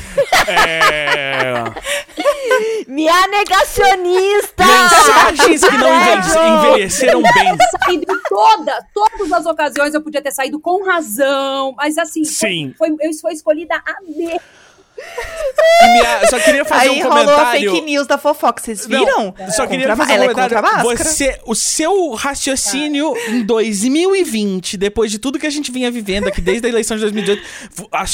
[0.49, 1.26] É...
[2.87, 4.65] Minha negacionista!
[4.65, 7.57] Mensagens que não envelheceram bem.
[7.85, 12.75] Saído em toda, todas as ocasiões eu podia ter saído com razão, mas assim, Sim.
[12.77, 12.89] Foi,
[13.21, 14.41] foi, eu escolhida a D.
[15.93, 17.31] Minha, só queria fazer Aí um comentário.
[17.31, 19.35] rolou a fake news da fofoca, vocês viram?
[19.39, 20.83] Não, só queria fazer um comentário.
[20.83, 23.31] Você, o seu raciocínio ah.
[23.31, 27.03] em 2020, depois de tudo que a gente vinha vivendo aqui desde a eleição de
[27.03, 27.43] 2018,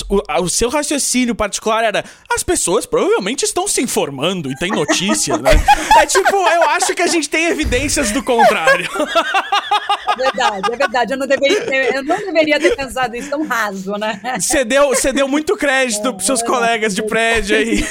[0.08, 5.36] o, o, seu raciocínio particular era: as pessoas provavelmente estão se informando e tem notícia,
[5.38, 5.52] né?
[5.98, 8.88] É tipo, eu acho que a gente tem evidências do contrário.
[10.08, 11.12] É verdade, é verdade.
[11.12, 14.20] Eu não deveria ter, eu não deveria ter pensado isso tão raso, né?
[14.38, 17.84] Você deu, você deu muito crédito é, pros seus é, colegas de prédio aí.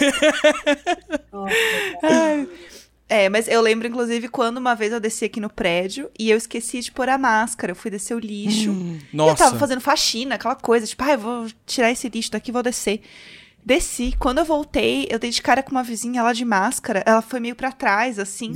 [3.07, 6.37] É, mas eu lembro, inclusive, quando uma vez eu desci aqui no prédio e eu
[6.37, 7.73] esqueci de pôr a máscara.
[7.73, 8.71] Eu fui descer o lixo.
[8.71, 9.29] Hum, nossa.
[9.29, 12.51] E eu tava fazendo faxina, aquela coisa, tipo, ah, eu vou tirar esse lixo daqui
[12.51, 13.01] e vou descer.
[13.65, 14.15] Desci.
[14.17, 17.03] Quando eu voltei, eu dei de cara com uma vizinha lá de máscara.
[17.05, 18.53] Ela foi meio para trás, assim.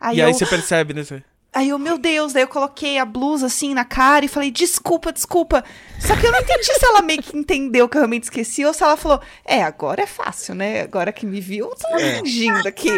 [0.00, 0.26] Aí e eu...
[0.28, 1.04] aí você percebe, né?
[1.52, 5.12] Aí eu, meu Deus, daí eu coloquei a blusa assim na cara e falei, desculpa,
[5.12, 5.64] desculpa.
[5.98, 8.72] Só que eu não entendi se ela meio que entendeu que eu realmente esqueci ou
[8.72, 10.82] se ela falou, é, agora é fácil, né?
[10.82, 12.18] Agora que me viu, eu tô é.
[12.18, 12.90] fingindo aqui.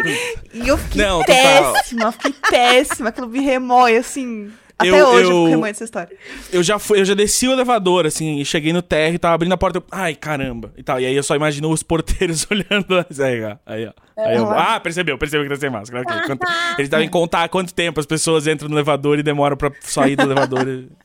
[0.53, 4.51] E eu fiquei não, péssima, fiquei péssima, aquilo me remói assim.
[4.77, 6.17] Até eu, hoje eu, eu fico essa história.
[6.51, 9.53] Eu já, fui, eu já desci o elevador, assim, e cheguei no térreo, tava abrindo
[9.53, 10.99] a porta, eu, ai, caramba, e tal.
[10.99, 13.93] E aí eu só imagino os porteiros olhando, aí, ó, aí, ó.
[14.15, 16.03] Aí eu, ah, percebeu, percebeu que tá sem máscara.
[16.03, 16.27] Okay.
[16.27, 16.47] Quanto,
[16.77, 20.23] eles devem contar quanto tempo as pessoas entram no elevador e demoram pra sair do
[20.23, 20.65] elevador.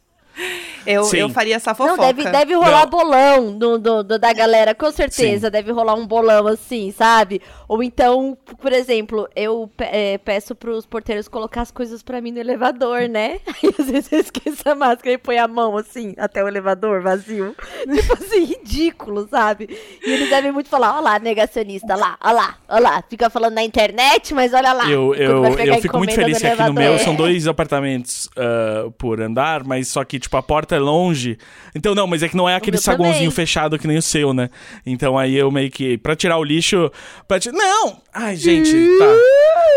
[0.88, 1.96] Eu, eu faria essa fofoca.
[1.96, 2.90] Não, deve, deve rolar não.
[2.90, 5.46] bolão do, do, do, da galera, com certeza.
[5.46, 5.52] Sim.
[5.52, 7.42] Deve rolar um bolão assim, sabe?
[7.68, 12.38] Ou então, por exemplo, eu é, peço pros porteiros colocar as coisas pra mim no
[12.38, 13.40] elevador, né?
[13.62, 17.02] Aí às vezes eu esqueço a máscara e põe a mão assim, até o elevador
[17.02, 17.54] vazio.
[17.84, 19.68] tipo assim, ridículo, sabe?
[20.02, 23.04] E eles devem muito falar, ó lá, negacionista, lá, ó lá, ó lá.
[23.10, 24.90] Fica falando na internet, mas olha lá.
[24.90, 29.20] Eu, eu, eu fico muito feliz que aqui no meu são dois apartamentos uh, por
[29.20, 31.36] andar, mas só que, tipo, a porta é longe.
[31.74, 33.30] Então, não, mas é que não é aquele saguãozinho também.
[33.30, 34.48] fechado que nem o seu, né?
[34.86, 35.98] Então aí eu meio que.
[35.98, 36.90] Pra tirar o lixo.
[37.28, 37.98] Pra ti- Não!
[38.12, 39.06] Ai, gente, tá.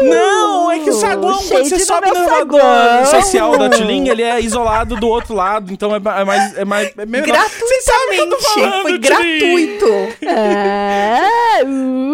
[0.04, 3.06] Não, é que o saguão, quando Shade você no sobe no meu elevador saguão.
[3.06, 5.72] social da Tulin, ele é isolado do outro lado.
[5.72, 6.58] Então é, é mais.
[6.58, 7.02] É mais é
[8.22, 9.86] eu tô falando, Foi gratuito.
[10.26, 12.14] É, uh,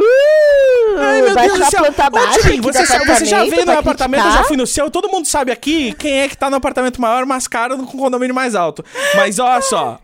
[0.99, 1.83] Ai, meu Deus do céu.
[1.83, 4.57] planta Ô, baixa aqui você, do sa- você já veio no apartamento, eu já fui
[4.57, 4.89] no seu.
[4.89, 8.33] Todo mundo sabe aqui quem é que tá no apartamento maior, mais caro, com condomínio
[8.35, 8.66] mais alto.
[9.15, 9.99] Mas olha só.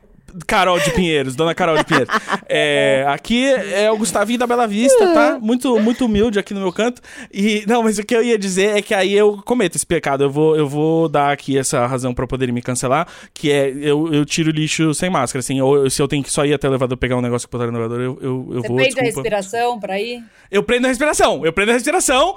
[0.48, 2.12] Carol de Pinheiros, dona Carol de Pinheiros.
[2.50, 5.38] É, aqui é o Gustavinho da Bela Vista, tá?
[5.40, 7.04] Muito, muito humilde aqui no meu canto.
[7.32, 10.24] E, não, mas o que eu ia dizer é que aí eu cometo esse pecado.
[10.24, 14.12] Eu vou, eu vou dar aqui essa razão pra poderem me cancelar, que é eu,
[14.12, 15.62] eu tiro lixo sem máscara, assim.
[15.62, 17.70] Ou se eu tenho que só ir até o elevador pegar um negócio que botar
[17.72, 18.78] no elevador, eu, eu, eu Você vou.
[18.78, 19.30] prende a desculpa.
[19.30, 20.24] respiração pra ir?
[20.50, 21.46] Eu prendo a respiração.
[21.46, 22.36] Eu prendo a respiração.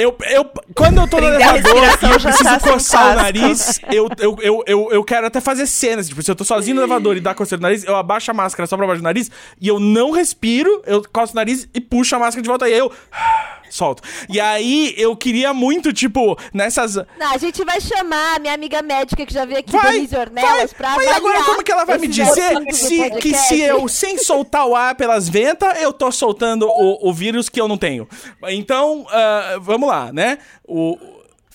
[0.00, 3.80] Eu, eu, quando eu tô no elevador e eu preciso tá sem coçar o nariz,
[3.92, 6.08] eu, eu, eu, eu, eu quero até fazer cenas.
[6.08, 8.34] Tipo, se eu tô sozinho no elevador e dá coceira no nariz, eu abaixo a
[8.34, 9.30] máscara só pra baixo do nariz
[9.60, 12.72] e eu não respiro, eu coço o nariz e puxo a máscara de volta e
[12.72, 12.90] aí eu
[13.70, 14.02] solto.
[14.28, 16.96] E aí eu queria muito, tipo, nessas.
[16.96, 20.14] Não, a gente vai chamar a minha amiga médica que já veio aqui, Vai, Denise
[20.14, 23.60] vai, Ornelas, pra mas agora como que ela vai me dizer do se, que se
[23.60, 27.68] eu, sem soltar o ar pelas ventas, eu tô soltando o, o vírus que eu
[27.68, 28.08] não tenho?
[28.48, 30.38] Então, ah, vamos lá, né?
[30.66, 30.98] O,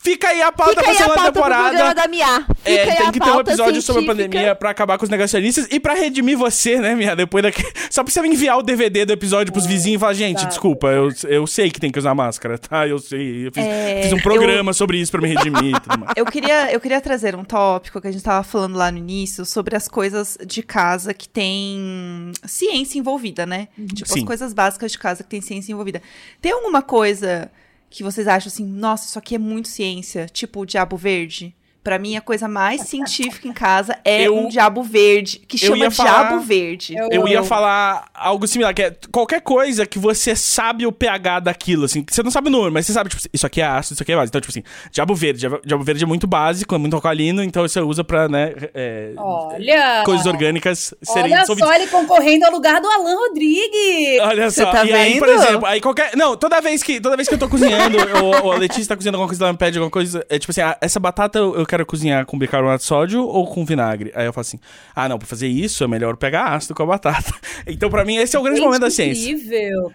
[0.05, 1.93] fica aí a pauta Fica pra segunda temporada.
[1.95, 2.45] da Mia.
[2.63, 4.05] É, tem que ter um episódio sobre a científica.
[4.29, 7.15] pandemia pra acabar com os negacionistas e pra redimir você, né, minha?
[7.15, 7.63] Depois daqui.
[7.89, 10.47] Só precisa enviar o DVD do episódio pros vizinhos e falar, gente, tá.
[10.47, 12.87] desculpa, eu, eu sei que tem que usar máscara, tá?
[12.87, 13.47] Eu sei.
[13.47, 16.13] Eu fiz, É, fiz um programa sobre isso pra me redimir e tudo mais.
[16.15, 19.43] Eu queria, eu queria trazer um tópico que a gente tava falando lá no início
[19.45, 23.67] sobre as coisas de casa que tem ciência envolvida, né?
[23.93, 24.19] Tipo, Sim.
[24.19, 26.01] as coisas básicas de casa que tem ciência envolvida.
[26.41, 27.49] Tem alguma coisa
[27.95, 31.55] que vocês acham assim, nossa, isso aqui é muito ciência, tipo o diabo verde?
[31.86, 35.91] Pra mim, a coisa mais científica em casa é Eu- um diabo verde, que chama
[35.91, 36.95] falar- diabo verde.
[36.97, 41.41] Eu- Eu ia falar algo similar, que é qualquer coisa que você sabe o pH
[41.41, 43.93] daquilo, assim, você não sabe o número, mas você sabe, tipo, isso aqui é ácido,
[43.93, 44.29] isso aqui é base.
[44.29, 45.39] Então, tipo assim, diabo verde.
[45.41, 49.13] Diabo, diabo verde é muito básico, é muito alcalino, então você usa pra, né, é,
[49.15, 50.01] Olha!
[50.03, 51.69] coisas orgânicas serem Olha dissolvidas.
[51.69, 54.19] só ele concorrendo ao lugar do Alan Rodrigues!
[54.21, 55.43] Olha Você só, tá e aí, por vendo?
[55.43, 56.15] exemplo, aí qualquer.
[56.15, 58.95] Não, toda vez que, toda vez que eu tô cozinhando, ou, ou a Letícia tá
[58.95, 60.25] cozinhando alguma coisa, ela me pede alguma coisa.
[60.29, 63.47] É tipo assim, ah, essa batata eu, eu quero cozinhar com bicarbonato de sódio ou
[63.47, 64.11] com vinagre?
[64.15, 64.59] Aí eu falo assim:
[64.95, 67.34] ah, não, pra fazer isso é melhor pegar ácido com a batata.
[67.67, 69.32] Então, pra mim, esse é o grande Gente, momento da ciência.
[69.32, 69.91] Incrível!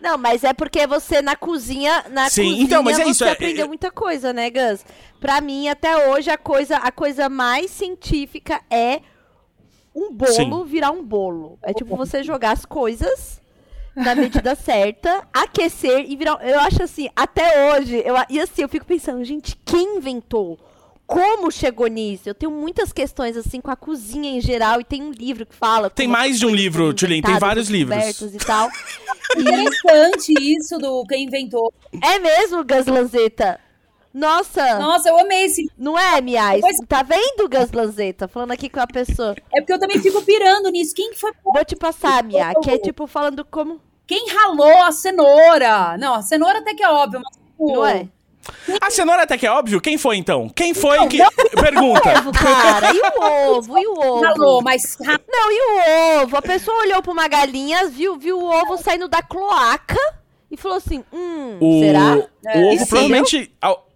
[0.00, 3.24] Não, mas é porque você na cozinha, na Sim, cozinha então, mas é você isso,
[3.24, 4.84] é- aprendeu é- muita coisa, né, Gus?
[5.20, 9.00] Pra mim, até hoje, a coisa, a coisa mais científica é
[9.94, 10.64] um bolo Sim.
[10.66, 11.58] virar um bolo.
[11.62, 13.40] É tipo você jogar as coisas
[13.94, 16.38] na medida certa, aquecer e virar.
[16.46, 20.58] Eu acho assim, até hoje, eu, e assim, eu fico pensando, gente, quem inventou?
[21.06, 22.28] Como chegou nisso?
[22.28, 25.54] Eu tenho muitas questões assim com a cozinha em geral e tem um livro que
[25.54, 25.90] fala.
[25.90, 28.22] Tem mais de um livro, Tulin, tem inventadas, vários livros.
[28.34, 28.68] E tal.
[29.36, 31.72] Interessante isso do quem inventou.
[32.02, 33.60] É mesmo, Gus Lanzetta?
[34.12, 35.68] Nossa, Nossa, eu amei esse.
[35.76, 36.60] não é, Miais?
[36.60, 38.28] Pois- Tá vendo, Gus Lanzetta?
[38.28, 39.34] Falando aqui com a pessoa.
[39.52, 40.94] É porque eu também fico pirando nisso.
[40.94, 41.32] Quem que foi.
[41.44, 43.80] Vou te passar, Mia, que é tipo falando como.
[44.06, 45.96] Quem ralou a cenoura?
[45.98, 47.36] Não, a cenoura até que é óbvio, mas.
[47.36, 48.08] tipo, Não é?
[48.80, 49.80] A cenoura até que é óbvio.
[49.80, 50.48] Quem foi então?
[50.48, 51.18] Quem foi Não, que.
[51.18, 51.30] não.
[51.60, 52.18] Pergunta.
[52.18, 52.92] Ovo, cara.
[52.94, 53.78] E o ovo?
[53.78, 54.22] E o ovo?
[54.22, 54.96] Ralou, mas.
[55.00, 56.36] Não, e o ovo?
[56.36, 59.96] A pessoa olhou pra uma galinha, viu, viu o ovo saindo da cloaca
[60.50, 62.16] e falou assim: hum, O, será?
[62.56, 62.86] o ovo Sim.
[62.86, 63.52] provavelmente.
[63.60, 63.88] al-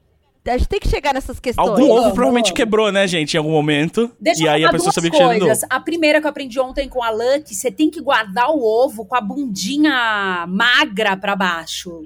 [0.46, 1.68] A gente tem que chegar nessas questões.
[1.68, 4.11] Algum ovo Vamos, provavelmente quebrou, né, gente, em algum momento.
[4.18, 5.61] Deixa e eu aí a pessoa duas sabia que tinha coisas.
[5.62, 5.66] novo.
[5.68, 7.11] A primeira que eu aprendi ontem com a
[7.44, 12.05] que você tem que guardar o ovo com a bundinha magra pra baixo.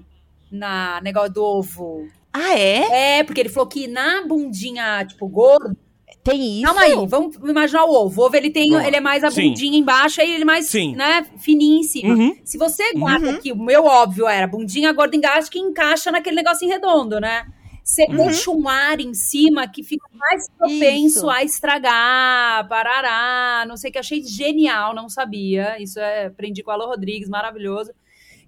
[0.51, 2.09] Na negócio do ovo.
[2.33, 3.19] Ah, é?
[3.19, 5.77] É, porque ele falou que na bundinha, tipo, gordo.
[6.25, 6.67] Tem isso?
[6.67, 8.23] Calma aí, vamos imaginar o ovo.
[8.23, 9.49] O ovo, ele tem, ele é mais a Sim.
[9.49, 10.95] bundinha embaixo, aí ele é mais, Sim.
[10.95, 12.15] né, fininho em cima.
[12.15, 12.37] Uhum.
[12.45, 16.71] Se você guarda aqui, o meu óbvio era bundinha gorda engaste que encaixa naquele negocinho
[16.71, 17.45] redondo, né?
[17.83, 21.31] Você deixa um ar em cima que fica mais propenso Isso.
[21.31, 23.99] a estragar, parará, não sei o que.
[23.99, 25.83] Achei genial, não sabia.
[25.83, 27.91] Isso é, aprendi com a Alô Rodrigues, maravilhoso.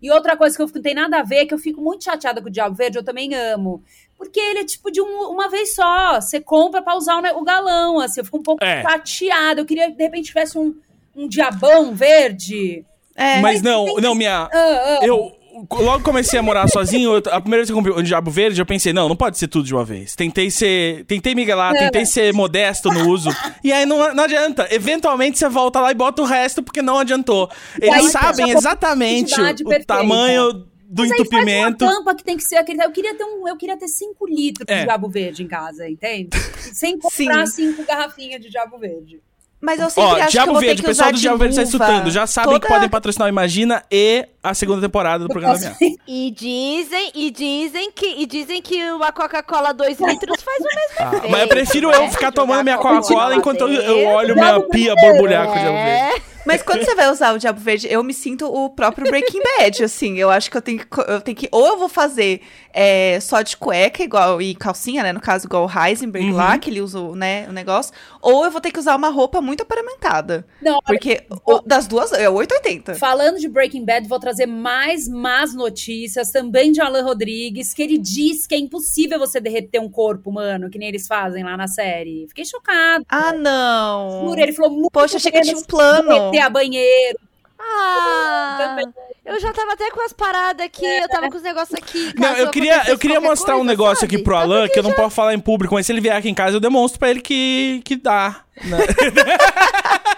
[0.05, 2.05] E outra coisa que eu, não tem nada a ver, é que eu fico muito
[2.05, 3.83] chateada com o Diabo Verde, eu também amo.
[4.19, 6.21] Porque ele é tipo de um- uma vez só.
[6.21, 8.21] Você compra pra usar o, o galão, assim.
[8.21, 8.83] Eu fico um pouco É.
[8.83, 9.63] chateada.
[9.63, 10.75] Eu queria, de repente, tivesse um,
[11.17, 12.85] um diabão verde.
[13.17, 13.41] É.
[13.41, 14.43] Mas não, não, minha.
[14.43, 14.99] Ah, ah.
[15.03, 15.33] Eu
[15.71, 17.13] logo comecei a morar sozinho.
[17.15, 19.39] eu- a primeira vez que eu comprei o Diabo Verde, eu pensei, não, não pode
[19.39, 20.15] ser tudo de uma vez.
[20.15, 21.05] Tentei ser.
[21.07, 23.31] Tentei miguelar, tentei ser modesto no uso.
[23.63, 24.67] E aí não, não adianta.
[24.71, 27.51] Eventualmente você volta lá e bota o resto porque não adiantou.
[27.81, 29.85] Eles aí, sabem exatamente o perfeita.
[29.87, 30.53] tamanho
[30.87, 31.85] do Mas aí faz entupimento.
[31.85, 32.83] uma tampa que tem que ser aquele.
[32.85, 34.79] Eu queria ter um, eu queria ter 5 litros É.
[34.81, 36.31] de diabo verde em casa, entende?
[36.73, 39.21] Sem comprar 5 garrafinhas de diabo verde.
[39.61, 41.17] Mas eu sempre Ó, acho que eu Diabo vou Verde, ter o que pessoal usar
[41.17, 41.85] do Diabo Verde está luva.
[41.87, 42.11] escutando.
[42.13, 45.59] Já sabem que Toda- podem patrocinar o Imagina e a segunda temporada do Eu programa
[45.59, 45.97] da minha.
[46.07, 50.95] E dizem, e dizem que, e dizem que uma Coca-Cola 2 litros faz o mesmo
[50.99, 51.31] Ah, efeito.
[51.31, 51.97] mas eu prefiro né?
[51.97, 55.77] eu ficar tomando minha Coca-Cola enquanto eu, eu olho minha pia borbulhar com o Diabo
[55.77, 56.21] Verde.
[56.31, 56.35] É.
[56.47, 59.83] Mas quando você vai usar o Diabo Verde, eu me sinto o próprio Breaking Bad,
[59.83, 60.19] assim.
[60.19, 60.87] Eu acho que eu tenho que.
[61.11, 65.11] Eu tenho que ou eu vou fazer é, só de cueca, igual, e calcinha, né?
[65.11, 66.37] No caso, igual o Heisenberg Uhum.
[66.37, 67.95] lá, que ele usa o, né, o negócio.
[68.21, 70.47] Ou eu vou ter que usar uma roupa muito aparamentada.
[70.61, 72.95] Não, Porque o- das duas é 880.
[72.97, 77.97] Falando de Breaking Bad, vou trazer mais más notícias também de Alan Rodrigues, que ele
[77.99, 81.67] diz que é impossível você derreter um corpo humano, que nem eles fazem lá na
[81.69, 82.27] série.
[82.29, 83.05] Fiquei chocada.
[83.09, 84.27] Ah, não.
[84.29, 86.09] Juro, ele falou muito Poxa, achei que tinha um plano.
[86.09, 87.19] derreter a banheiro.
[87.67, 88.87] Ah, Também.
[89.25, 92.13] eu já tava até com as paradas aqui, eu tava com os negócios aqui.
[92.15, 94.15] Não, eu queria, eu queria mostrar um coisa, negócio sabe?
[94.17, 94.97] aqui pro Tava Alan que eu não já.
[94.97, 97.23] posso falar em público, mas se ele vier aqui em casa, eu demonstro pra ele
[97.23, 98.43] que, que dá.
[98.65, 98.77] né?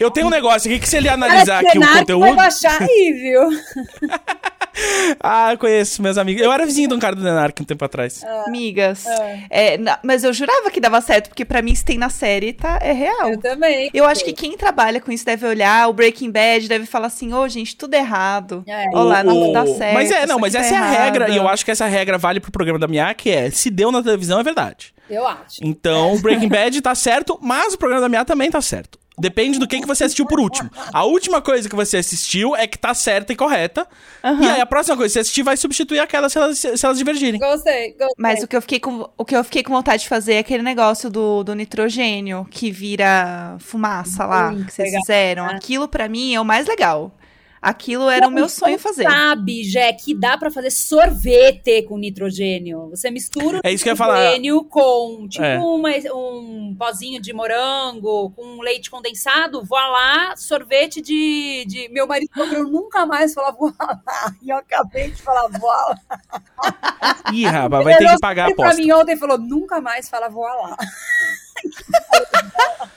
[0.00, 2.34] eu tenho um negócio aqui que se ele analisar aqui o Senac vai conteúdo.
[2.36, 3.42] baixar aí, viu?
[5.22, 6.42] Ah, eu conheço meus amigos.
[6.42, 8.22] Eu era vizinho de um cara do Denark um tempo atrás.
[8.44, 9.04] Amigas.
[9.48, 12.52] É, na- mas eu jurava que dava certo, porque pra mim, se tem na série,
[12.52, 13.30] tá, é real.
[13.30, 13.88] Eu também.
[13.94, 17.32] Eu acho que quem trabalha com isso deve olhar o Breaking Bad, deve falar assim,
[17.32, 18.64] ô, gente, tudo errado.
[18.66, 18.86] É.
[18.92, 19.94] Olha lá, não O- dá certo.
[19.94, 21.04] Mas é, não, mas aqui essa tá é a errado.
[21.04, 23.70] regra, e eu acho que essa regra vale pro programa da Minha, que é, se
[23.70, 24.92] deu na televisão, é verdade.
[25.08, 25.58] Eu acho.
[25.62, 28.98] Então, o Breaking Bad tá certo, mas o programa da Minha também tá certo.
[29.16, 30.68] Depende do que, que você assistiu por último.
[30.92, 33.86] A última coisa que você assistiu é que tá certa e correta.
[34.24, 36.98] E aí a próxima coisa que você assistir vai substituir aquela se elas, se elas
[36.98, 37.38] divergirem.
[37.38, 38.08] Gostei, gostei.
[38.18, 40.38] Mas o que eu fiquei com, o que eu fiquei com vontade de fazer é
[40.40, 45.02] aquele negócio do, do nitrogênio que vira fumaça lá, Muito que vocês legal.
[45.02, 45.46] fizeram.
[45.46, 47.16] Aquilo pra mim é o mais legal.
[47.64, 49.04] Aquilo era o meu sonho fazer.
[49.04, 52.90] Sabe, Jé, que dá pra fazer sorvete com nitrogênio.
[52.90, 54.16] Você mistura É isso que eu ia falar.
[54.18, 55.58] nitrogênio com, tipo, É.
[55.58, 61.64] uma- um pozinho de morango, com leite condensado, voilá, sorvete de...
[61.66, 61.88] de...
[61.90, 63.74] Meu marido falou que eu nunca mais falar voilá.
[64.42, 65.98] E eu acabei de falar voilá.
[67.32, 68.82] Ih, rapaz, vai ter que pagar a Ele pra aposta.
[68.82, 70.76] mim ontem falou, nunca mais fala voilá.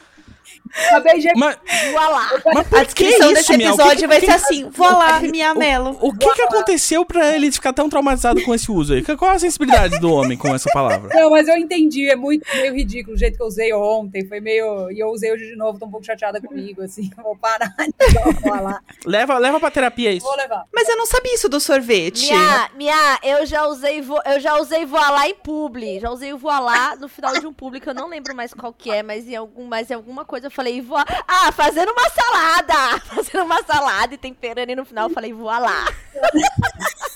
[0.87, 1.31] Acabei de...
[1.35, 1.57] Mas,
[1.91, 2.29] Voilá.
[2.53, 3.51] mas A descrição isso, desse?
[3.51, 5.97] O episódio que- vai o que ser que- assim: vou lá, minha melo.
[6.01, 9.03] O que que aconteceu pra ele ficar tão traumatizado com esse uso aí?
[9.17, 11.09] Qual a sensibilidade do homem com essa palavra?
[11.13, 14.39] Não, mas eu entendi, é muito meio ridículo o jeito que eu usei ontem, foi
[14.39, 14.91] meio...
[14.91, 18.41] E eu usei hoje de novo, tô um pouco chateada comigo, assim, vou parar de
[18.41, 18.81] falar.
[19.05, 20.25] Leva, leva pra terapia isso.
[20.25, 20.65] Vou levar.
[20.73, 22.27] Mas eu não sabia isso do sorvete.
[22.31, 25.99] Minha, minha, eu já usei, vo, eu já usei voilá em publi.
[25.99, 28.73] Já usei o voilá no final de um publi que eu não lembro mais qual
[28.73, 31.05] que é, mas em algum, mas em alguma coisa eu falei voilá.
[31.27, 35.87] Ah, fazendo uma salada, fazendo uma salada e temperando e no final eu falei voilá.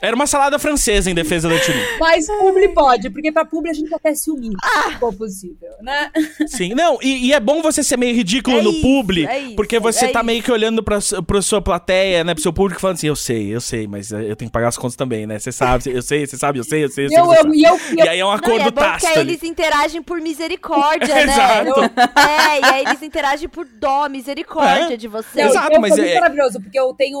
[0.00, 1.78] Era uma salada francesa em defesa da Tini.
[1.98, 4.52] Mas publi pode, porque pra publi a gente até se unir,
[4.84, 6.10] se for possível, né?
[6.46, 9.38] Sim, não, e, e é bom você ser meio ridículo É no isso, publi, é
[9.40, 10.26] isso, porque você é tá isso.
[10.26, 13.54] meio que olhando pra, pra sua plateia, né, pro seu público, falando assim, eu sei,
[13.54, 16.02] eu sei, mas eh, eu tenho que pagar as contas também, né, você sabe, eu
[16.02, 17.18] sei, você sabe, eu sei, eu sei, eu E sei.
[17.18, 17.58] eu você amo, sabe.
[17.58, 20.02] e eu, E aí é um Não, acordo é bom que tácito aí eles interagem
[20.02, 21.22] por misericórdia, né?
[21.24, 21.80] Exato.
[21.80, 24.96] É, e aí eles interagem por dó, misericórdia É.
[24.96, 25.40] de você.
[25.40, 27.18] Exato, eu, mas foi muito é- maravilhoso, porque eu tenho.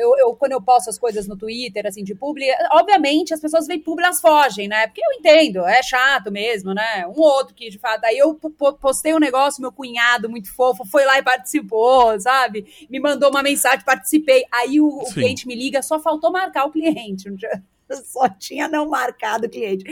[0.00, 3.66] Eu, eu, quando eu posto as coisas no Twitter, assim, de publi, obviamente as pessoas
[3.66, 4.86] veem publi, elas fogem, né?
[4.86, 7.06] Porque eu entendo, é chato mesmo, né?
[7.06, 8.04] Um ou outro que, de fato.
[8.04, 12.18] Aí eu po- po- postei um negócio, meu cunhado, muito fofo, foi lá e participou,
[12.20, 12.66] sabe?
[12.90, 14.44] Me mandou uma mensagem, participei.
[14.52, 17.28] Aí o, o cliente me liga, só faltou marcar o cliente.
[18.06, 19.84] Só tinha não marcado o cliente.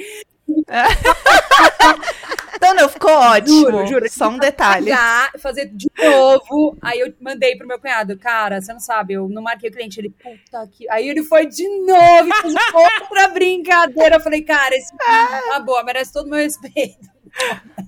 [2.63, 3.61] Então, não, ficou ótimo.
[3.61, 4.09] Juro, juro.
[4.09, 4.93] Só um detalhe.
[5.41, 6.77] Fazer de novo.
[6.81, 9.99] Aí eu mandei pro meu cunhado, cara, você não sabe, eu não marquei o cliente.
[9.99, 10.89] Ele, puta que.
[10.89, 14.17] Aí ele foi de novo, e fez outra brincadeira.
[14.17, 17.11] Eu falei, cara, esse tá boa, merece todo o meu respeito.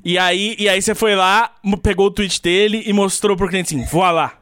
[0.05, 3.77] E aí, e aí você foi lá, pegou o tweet dele e mostrou pro cliente
[3.77, 4.39] assim, voa lá.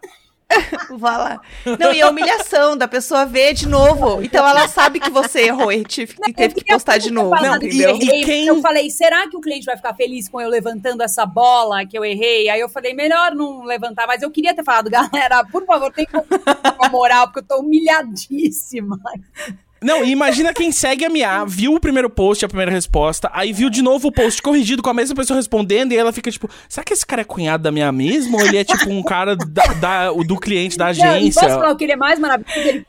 [0.99, 1.41] Vá lá.
[1.79, 4.23] Não, e a humilhação da pessoa ver de novo.
[4.23, 7.57] Então ela sabe que você errou e tive- e teve que postar de novo, Não,
[7.57, 7.97] entendeu?
[8.01, 11.03] e- e quem- Eu falei, será que o cliente vai ficar feliz com eu levantando
[11.03, 12.49] essa bola que eu errei?
[12.49, 16.07] Aí eu falei, melhor não levantar, mas eu queria ter falado, galera, por favor, tem
[16.07, 16.13] que
[16.77, 18.99] com a moral, porque eu tô humilhadíssima.
[19.83, 23.53] Não, e imagina quem segue a Mia, viu o primeiro post, a primeira resposta, aí
[23.53, 26.49] viu de novo o post corrigido com a mesma pessoa respondendo, e ela fica tipo,
[26.68, 28.39] será que esse cara é cunhado da Mia mesmo?
[28.39, 31.09] Ou ele é tipo um cara da, da- do cliente da Não, e posso
[31.41, 31.49] agência?
[31.49, 32.59] falar o que ele é mais maravilhoso?
[32.68, 32.87] Ele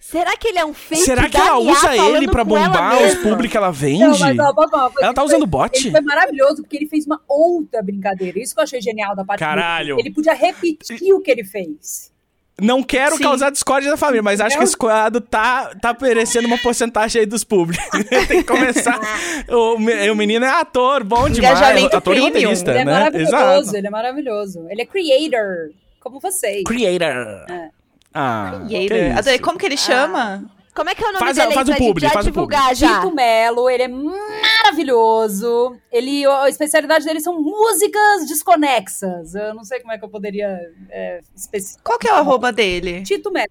[0.00, 3.50] Será que ele é um fake Será que ela usa ele ela bombar os públicos
[3.50, 4.00] que ela vende?
[4.00, 4.92] Não, mas ó, uma coisa?
[5.00, 5.78] Ela tá usando foi- bot?
[5.78, 8.38] Ele foi maravilhoso porque ele fez uma outra brincadeira.
[8.38, 9.50] Isso que eu achei genial da parte dele.
[9.50, 9.98] Caralho.
[9.98, 12.12] Ele podia repetir o que ele fez.
[12.60, 13.24] Não quero Sim.
[13.24, 17.26] causar discórdia da família, mas acho que esse quadro tá, tá merecendo uma porcentagem aí
[17.26, 17.84] dos públicos.
[18.28, 19.00] Tem que começar.
[19.48, 21.58] o, o menino é ator, bom demais.
[21.58, 22.26] Engajamento Ator e premium.
[22.26, 22.92] roteirista, Ele é né?
[22.92, 23.76] maravilhoso, Exato.
[23.76, 24.66] ele é maravilhoso.
[24.70, 26.62] Ele é creator, como vocês.
[26.64, 27.44] Creator.
[27.50, 27.70] É.
[28.14, 29.08] Ah, que Creator.
[29.10, 29.18] isso.
[29.18, 29.38] Adorei.
[29.40, 30.44] Como que ele chama?
[30.74, 33.00] Como é que é o nome Faz dele faz o publi, faz o divulgar já?
[33.00, 35.76] Tito Melo, ele é maravilhoso.
[35.90, 39.36] Ele, a especialidade dele são músicas desconexas.
[39.36, 40.58] Eu não sei como é que eu poderia
[40.90, 41.84] é, especificar.
[41.84, 43.02] Qual que é o arroba dele?
[43.04, 43.48] Tito Melo.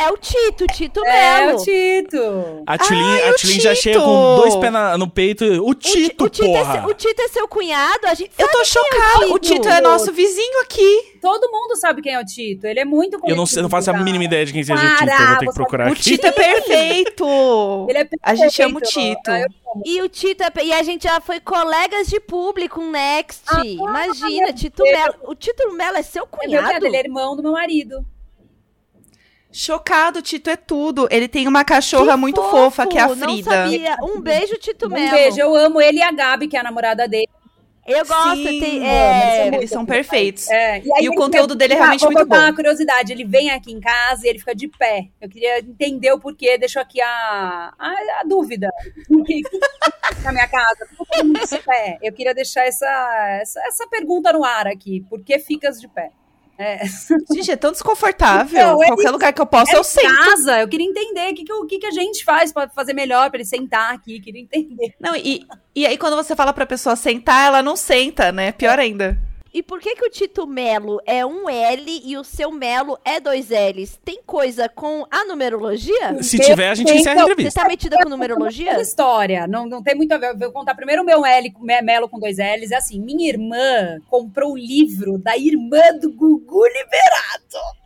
[0.00, 1.58] É o Tito, Tito É, Melo.
[1.60, 2.62] o Tito.
[2.66, 5.44] A Tulin, Ai, a o Tulin já chega com dois pés na- no peito.
[5.44, 6.80] O O Ti- Tito, o Tito, é, porra!
[6.80, 8.06] seu- o Tito é seu cunhado?
[8.06, 9.24] A gente Eu tô chocada.
[9.24, 11.18] é O Tito é nosso vizinho aqui.
[11.20, 12.64] Todo mundo sabe quem é o Tito.
[12.64, 14.78] Ele é muito Eu não, eu não faço a conhecido, mínima ideia de quem seja
[14.78, 15.10] o Para, Tito.
[15.22, 16.02] Eu vou ter que procurar O aqui.
[16.02, 17.26] Tito é perfeito.
[17.90, 19.16] Ele é A gente ama o perfeito.
[19.16, 19.30] Tito.
[19.30, 19.46] Ah,
[19.84, 23.42] E o Tito é, e a gente já foi colegas de público, um Next.
[23.48, 24.82] Ah, Imagina, meu Tito.
[24.84, 25.14] Melo.
[25.24, 26.64] O Tito Melo é seu É cunhado?
[26.66, 28.04] verdade, ele é irmão do meu marido.
[29.50, 31.08] Chocado, o Tito é tudo.
[31.10, 33.50] Ele tem uma cachorra muito fofo, fofa, que é a Não Frida.
[33.50, 33.96] sabia.
[34.02, 35.10] Um beijo, Tito Um Melo.
[35.10, 37.28] beijo, eu amo ele e a Gabi, que é a namorada dele.
[37.86, 38.36] Eu gosto.
[38.36, 40.46] Sim, tem, é, eles Eles são perfeitos.
[40.50, 42.46] É, E aí o conteúdo dele é Vou realmente vou muito contar bom.
[42.46, 45.08] uma curiosidade, ele vem aqui em casa e ele fica de pé.
[45.18, 47.90] Eu queria entender o porquê, deixo aqui a, a,
[48.20, 48.68] a dúvida.
[49.24, 51.98] Que- que- Na minha casa, por que de pé?
[52.02, 52.86] Eu queria deixar essa,
[53.40, 55.02] essa, essa pergunta no ar aqui.
[55.08, 56.10] Por que ficas de pé?
[56.58, 56.80] É.
[57.32, 58.60] Gente, é tão desconfortável.
[58.60, 60.12] Não, ele- Qualquer lugar que eu possa, eu É sento.
[60.24, 63.38] casa, eu queria entender o que, que, que, a gente faz pra fazer melhor, pra
[63.38, 64.92] ele sentar aqui, queria entender.
[65.00, 68.50] Não, e, e aí quando você fala pra pessoa sentar, ela não senta, né?
[68.50, 69.16] Pior ainda.
[69.52, 73.18] E por que que o Tito Melo é um L e o seu Melo é
[73.18, 73.98] dois L's?
[74.04, 76.22] Tem coisa com a numerologia?
[76.22, 77.62] Se tiver, a gente Então, encerra a Você entrevista.
[77.62, 78.80] tá metida com numerologia?
[78.80, 80.32] História, não, não tem muito a ver.
[80.32, 82.70] Eu vou contar primeiro o meu L, me- Melo com dois L's.
[82.70, 87.77] É assim, minha irmã comprou o livro da irmã do Gugu Liberato.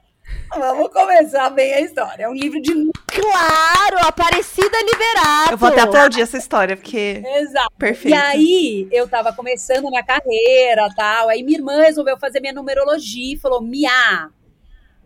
[0.54, 2.24] Vamos começar bem a história.
[2.24, 2.72] É um livro de...
[3.06, 5.52] Claro, Aparecida Liberato.
[5.52, 7.72] Eu vou até aplaudir essa história, porque Exato.
[7.78, 8.14] perfeito.
[8.14, 11.28] E aí, eu tava começando minha carreira tal.
[11.28, 14.30] Aí minha irmã resolveu fazer minha numerologia e falou: Mia,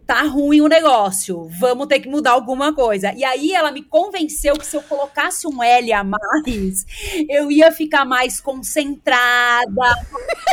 [0.06, 1.48] tá ruim o negócio.
[1.58, 3.12] Vamos ter que mudar alguma coisa.
[3.14, 6.86] E aí ela me convenceu que se eu colocasse um L a mais,
[7.28, 9.66] eu ia ficar mais concentrada.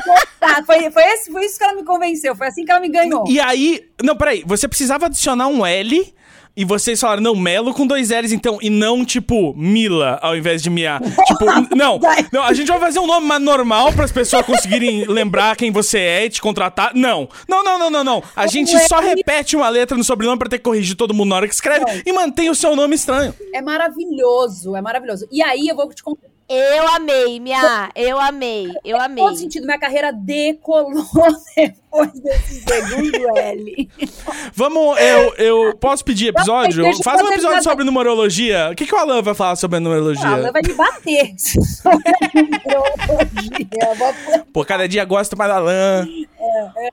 [0.06, 0.64] focada.
[0.66, 2.36] foi, foi, esse- foi isso que ela me convenceu.
[2.36, 3.26] Foi assim que ela me ganhou.
[3.28, 3.88] E aí.
[4.01, 4.43] Não, peraí.
[4.45, 6.14] Você precisava adicionar um L.
[6.56, 8.60] E vocês falaram, não, Melo com dois L's, então.
[8.62, 10.99] E não, tipo, Mila, ao invés de Mia.
[11.26, 11.45] tipo,
[11.76, 11.99] não,
[12.32, 12.43] não.
[12.43, 15.97] A gente vai fazer um nome mais normal para as pessoas conseguirem lembrar quem você
[15.97, 16.91] é e te contratar.
[16.93, 17.28] Não.
[17.49, 18.24] Não, não, não, não, não.
[18.36, 21.38] A gente só repete uma letra no sobrenome pra ter que corrigir todo mundo na
[21.38, 23.34] hora que escreve e mantém o seu nome estranho.
[23.51, 25.28] É maravilhoso, é maravilhoso.
[25.32, 26.32] E aí eu vou te contar.
[26.50, 27.89] Eu amei, minha.
[27.96, 28.70] Eu amei.
[28.84, 29.24] Eu amei.
[29.24, 30.91] todo sentido, minha carreira decolou
[31.56, 33.89] depois desse segundo L.
[34.54, 36.86] Vamos, eu, eu posso pedir episódio?
[36.86, 37.64] Eu Faz um fazer episódio nada.
[37.64, 38.70] sobre numerologia.
[38.72, 40.26] O que, que o Alan vai falar sobre a numerologia?
[40.28, 41.34] Ela vai me bater.
[42.66, 44.14] Eu vou-
[44.54, 46.08] Pô, cada dia gosto mais da Alan.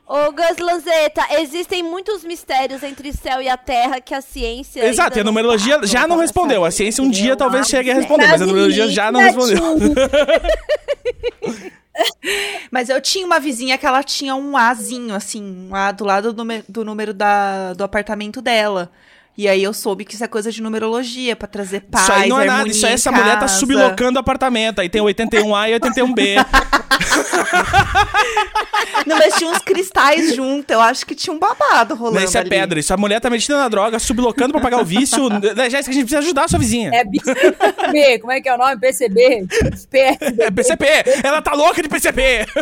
[0.07, 4.85] Ô, Gus Lanzetta, existem muitos mistérios entre céu e a terra que a ciência.
[4.85, 6.65] Exato, e a numerologia tá já não respondeu.
[6.65, 9.40] A ciência um dia talvez chegue a responder, mas a numerologia já não respondeu.
[12.71, 16.33] Mas eu tinha uma vizinha que ela tinha um Azinho, assim, um A do lado
[16.33, 18.91] do, do número da, do apartamento dela.
[19.39, 22.29] E aí eu soube que isso é coisa de numerologia, pra trazer paz, Isso aí
[22.29, 24.81] não é nada, isso aí em essa mulher tá sublocando o apartamento.
[24.81, 26.37] Aí tem 81A e 81B.
[29.07, 32.37] Não, mas tinha uns cristais junto, eu acho que tinha um babado rolando Mas isso
[32.37, 32.51] é ali.
[32.51, 32.79] pedra.
[32.79, 35.29] Isso a mulher tá mexendo na droga, sublocando pra pagar o vício.
[35.41, 36.91] Né, Jéssica, a gente precisa ajudar a sua vizinha.
[36.93, 38.79] É PCB, como é que é o nome?
[38.79, 39.47] PCB?
[39.49, 39.99] PSB.
[40.39, 40.87] É PCP!
[41.25, 42.47] Ela tá louca de PCP!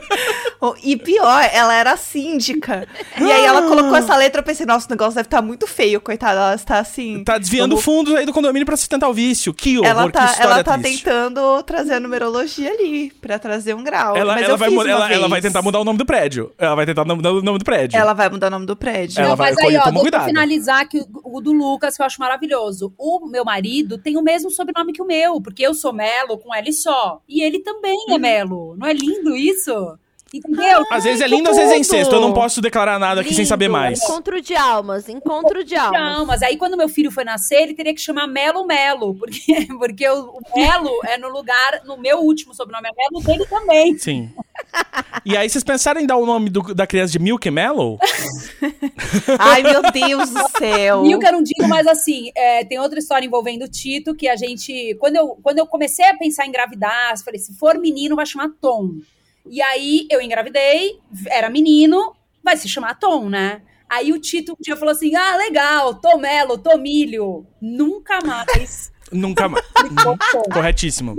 [0.60, 2.86] Oh, E pior, ela era síndica.
[3.16, 6.00] E aí ela colocou essa letra, eu pensei, nossa, o negócio deve estar muito feio,
[6.00, 6.57] coitada.
[6.58, 7.22] Ela está assim.
[7.24, 9.54] Tá desviando vamos- fundos aí do condomínio pra sustentar o vício.
[9.54, 11.04] Que horror, Ela que tá, história ela tá triste.
[11.04, 14.16] tentando trazer a numerologia ali, pra trazer um grau.
[14.16, 15.30] Ela, Mas ela eu vai, fiz mu- uma ela, ela vez.
[15.30, 16.52] vai tentar mudar o nome do prédio.
[16.58, 17.96] Ela vai tentar mudar o nome do prédio.
[17.98, 19.20] Ela vai mudar o nome do prédio.
[19.20, 19.88] Ela Não, vai- mas aí, ó,
[20.18, 22.92] eu finalizar que o, o do Lucas, que eu acho maravilhoso.
[22.98, 26.54] O meu marido tem o mesmo sobrenome que o meu, porque eu sou Melo com
[26.54, 27.20] L só.
[27.28, 28.14] E ele também Uhum.
[28.14, 28.76] é Melo.
[28.76, 29.70] Não é lindo isso?
[30.32, 30.82] Entendeu?
[30.90, 32.14] Às vezes é lindo, às vezes é incesto.
[32.14, 34.02] Eu não posso declarar nada aqui sem saber mais.
[34.02, 36.00] Encontro de almas, encontro de almas.
[36.00, 39.66] Não, mas aí quando meu filho foi nascer, ele teria que chamar Melo Melo, porque,
[39.78, 43.96] porque o, o Melo é no lugar, no meu último sobrenome é Melo, dele também.
[43.98, 44.30] Sim.
[45.24, 47.98] E aí, vocês pensaram em dar o nome do- da criança de Milk Mellow?
[49.38, 51.06] Ai, meu Deus do céu.
[51.06, 54.28] E eu quero um digo, mas assim, é, tem outra história envolvendo o Tito, que
[54.28, 54.94] a gente.
[54.98, 58.50] Quando eu, quando eu comecei a pensar em engravidar, falei: se for menino, vai chamar
[58.60, 58.94] Tom.
[59.50, 63.62] E aí eu engravidei, era menino, vai se chamar Tom, né?
[63.88, 67.46] Aí o Tito um dia falou assim: ah, legal, tomelo, tomilho.
[67.60, 68.92] Nunca mais.
[69.10, 69.64] Nunca mais.
[70.52, 71.16] Corretíssimo.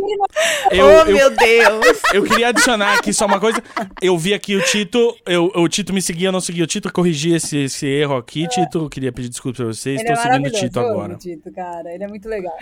[0.69, 1.99] Eu, oh, eu, meu Deus!
[2.13, 3.61] Eu queria adicionar aqui só uma coisa.
[4.01, 6.91] Eu vi aqui o Tito, eu, o Tito me seguia, eu não seguia o Tito,
[6.91, 8.79] corrigi esse, esse erro aqui, Tito.
[8.79, 10.01] Eu queria pedir desculpas pra vocês.
[10.01, 11.13] Estou é seguindo o Tito agora.
[11.13, 11.93] O Tito, cara.
[11.93, 12.53] Ele é muito legal.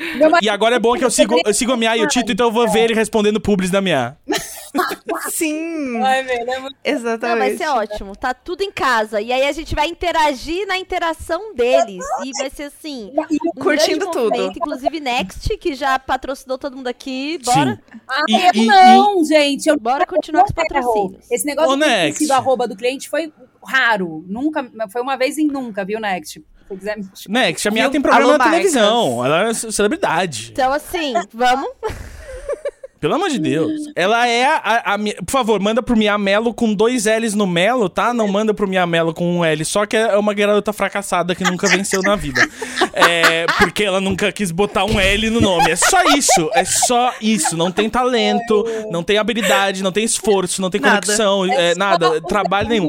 [0.41, 2.47] E agora é bom que eu sigo, eu sigo a Mia e o Tito, então
[2.47, 4.17] eu vou ver ele respondendo publis da Mia.
[5.29, 5.99] Sim!
[5.99, 6.75] Vai ver, é muito...
[6.83, 7.21] Exatamente.
[7.21, 8.15] Não, vai ser ótimo.
[8.15, 9.21] Tá tudo em casa.
[9.21, 12.03] E aí a gente vai interagir na interação deles.
[12.23, 13.11] E vai ser assim.
[13.15, 14.35] Um Curtindo tudo.
[14.55, 17.39] Inclusive, Next, que já patrocinou todo mundo aqui.
[17.43, 17.75] Bora.
[17.75, 17.99] Sim.
[18.07, 19.25] Ah, e, e, não, e...
[19.25, 19.67] gente.
[19.67, 19.77] Eu...
[19.79, 21.31] Bora continuar com os patrocínios.
[21.31, 23.31] Esse negócio Ô, ter sido arroba do cliente foi
[23.63, 24.23] raro.
[24.27, 26.43] Nunca, foi uma vez em nunca, viu, Next?
[27.29, 29.23] Next, a minha tem programa na televisão.
[29.23, 30.49] Ela é celebridade.
[30.51, 31.69] Então, assim, vamos.
[32.99, 33.71] Pelo amor de Deus.
[33.95, 37.45] Ela é a, a, a, Por favor, manda pro Mia Melo com dois L's no
[37.45, 38.13] Melo, tá?
[38.13, 39.63] Não manda pro Mia Melo com um L.
[39.63, 42.47] Só que é uma garota fracassada que nunca venceu na vida.
[42.99, 45.69] É, porque ela nunca quis botar um L no nome.
[45.69, 46.49] É só isso.
[46.53, 47.55] É só isso.
[47.55, 51.05] Não tem talento, não tem habilidade, não tem esforço, não tem nada.
[51.05, 52.19] conexão, é, nada.
[52.21, 52.87] Trabalho nenhum.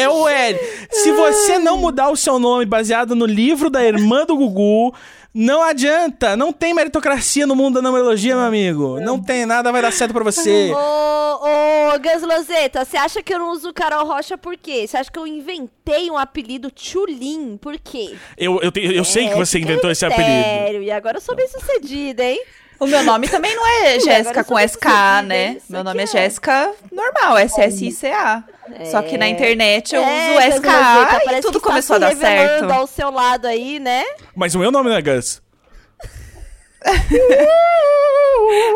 [0.00, 0.58] É o L.
[0.90, 4.94] Se você não mudar o seu nome baseado no livro da irmã do Gugu,
[5.32, 9.00] não adianta, não tem meritocracia no mundo da numerologia, meu amigo.
[9.00, 10.72] Não tem, nada vai dar certo pra você.
[10.74, 14.88] Ô, ô, Gus Lozeta, você acha que eu não uso Carol Rocha por quê?
[14.88, 18.16] Você acha que eu inventei um apelido Tchulin por quê?
[18.36, 20.82] Eu, eu, eu, eu é, sei que você inventou esse apelido.
[20.82, 22.42] E agora eu sou bem sucedida, hein?
[22.80, 24.86] O meu nome também não é Jéssica com SK,
[25.26, 25.58] né?
[25.68, 28.42] Meu nome é, é Jéssica normal, S-S-I-C-A.
[28.78, 28.84] É.
[28.86, 32.70] Só que na internet eu é, uso SK tá, e tudo começou a dar certo.
[32.70, 34.04] ao seu lado aí, né?
[34.34, 35.42] Mas o meu nome não é Gus.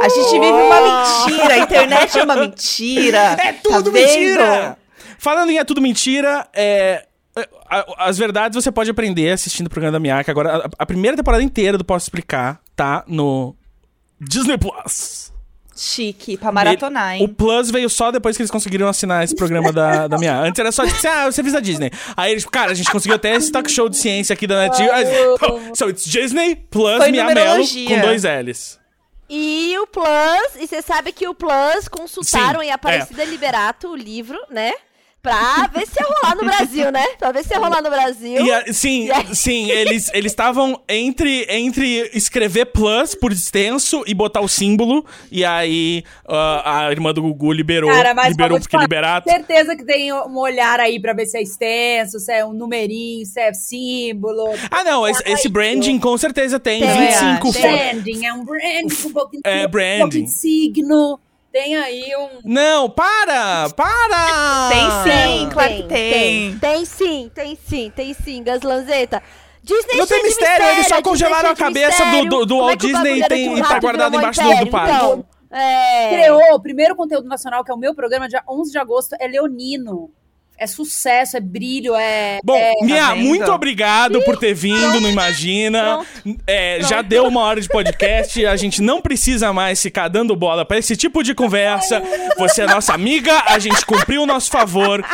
[0.03, 3.37] a gente vive uma mentira, a internet é uma mentira.
[3.45, 4.79] É tudo tá mentira!
[5.19, 7.49] Falando em é tudo mentira, é, é
[7.99, 10.31] as verdades você pode aprender assistindo o programa da Miaka.
[10.31, 13.57] Agora, a, a primeira temporada inteira do Posso Explicar tá no
[14.21, 15.34] Disney Plus.
[15.77, 17.25] Chique, pra maratonar, hein?
[17.25, 20.39] O Plus veio só depois que eles conseguiram assinar esse programa da, da minha.
[20.39, 21.91] Antes era só tipo, ah, você da Disney.
[22.17, 25.11] Aí eles, cara, a gente conseguiu até esse talk show de ciência aqui da Netflix.
[25.75, 28.79] So it's Disney Plus Foi Mia Mello com dois L's.
[29.29, 33.27] E o Plus, e você sabe que o Plus consultaram Sim, em Aparecida é.
[33.27, 34.73] Liberato o livro, né?
[35.25, 37.03] Pra ver se ia rolar no Brasil, né?
[37.19, 38.55] Pra ver se ia rolar no Brasil.
[38.55, 45.03] A, sim, sim, eles estavam entre, entre escrever plus por extenso e botar o símbolo.
[45.33, 47.91] E aí uh, a irmã do Gugu liberou.
[47.91, 49.31] Cara, mas liberou porque liberato.
[49.31, 53.25] certeza que tem um olhar aí pra ver se é extenso, se é um numerinho,
[53.25, 54.53] se é símbolo.
[54.71, 56.83] Ah, não, esse, esse branding com certeza tem.
[56.83, 59.97] tem 25 é, Branding, é um branding com um pouquinho, é, branding.
[59.97, 61.21] Um pouquinho de signo
[61.55, 62.41] tem aí um.
[62.45, 63.71] Não, para!
[63.77, 64.71] Para!
[64.71, 66.59] Tem sim, claro que tem.
[66.59, 69.23] Tem, tem sim, tem sim, tem sim, Gaslanzeta.
[69.63, 72.77] Disney não tem mistério, mistério, eles só congelaram a cabeça do, do, do Walt é
[72.77, 74.97] Disney e, tem, e tá guardado embaixo do, do parque.
[74.97, 76.09] Então, é...
[76.11, 79.29] Criou o primeiro conteúdo nacional, que é o meu programa, dia 11 de agosto, é
[79.29, 80.11] Leonino
[80.57, 82.39] é sucesso, é brilho, é.
[82.45, 86.01] Bom, é, Mia, tá muito obrigado por ter vindo, não imagina.
[86.47, 90.65] É, já deu uma hora de podcast, a gente não precisa mais ficar dando bola
[90.65, 92.03] para esse tipo de conversa.
[92.39, 95.05] Você é nossa amiga, a gente cumpriu o nosso favor.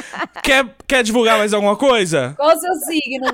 [0.42, 2.34] Quer, quer divulgar mais alguma coisa?
[2.36, 3.26] Qual o seu signo?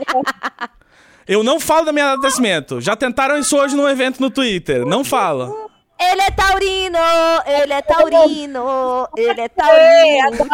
[1.27, 2.81] Eu não falo da minha data de nascimento.
[2.81, 4.87] Já tentaram isso hoje num evento no Twitter.
[4.87, 5.66] Não fala.
[5.99, 6.99] Ele é taurino,
[7.47, 10.47] ele é taurino, ele é taurino.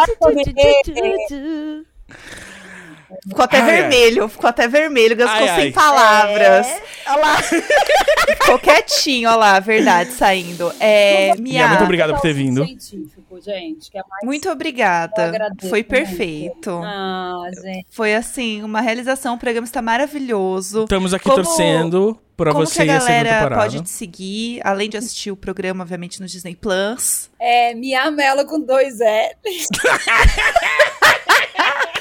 [3.29, 4.29] Ficou até ai, vermelho, ai.
[4.29, 6.67] ficou até vermelho, ficou sem palavras.
[6.67, 6.83] É.
[7.09, 7.37] Olha lá.
[8.53, 10.73] ficou quietinho, olha lá, verdade, saindo.
[10.79, 12.65] É, Mia, muito obrigada por ter vindo.
[12.65, 15.33] Gente, é muito obrigada.
[15.69, 16.71] Foi perfeito.
[16.85, 17.43] Ah,
[17.91, 19.35] Foi assim, uma realização.
[19.35, 20.85] O programa está maravilhoso.
[20.85, 21.37] Estamos aqui Como...
[21.37, 26.21] torcendo para você que a galera pode te seguir, além de assistir o programa, obviamente,
[26.21, 27.31] no Disney Plus?
[27.39, 29.69] É Mia Mello com dois L's.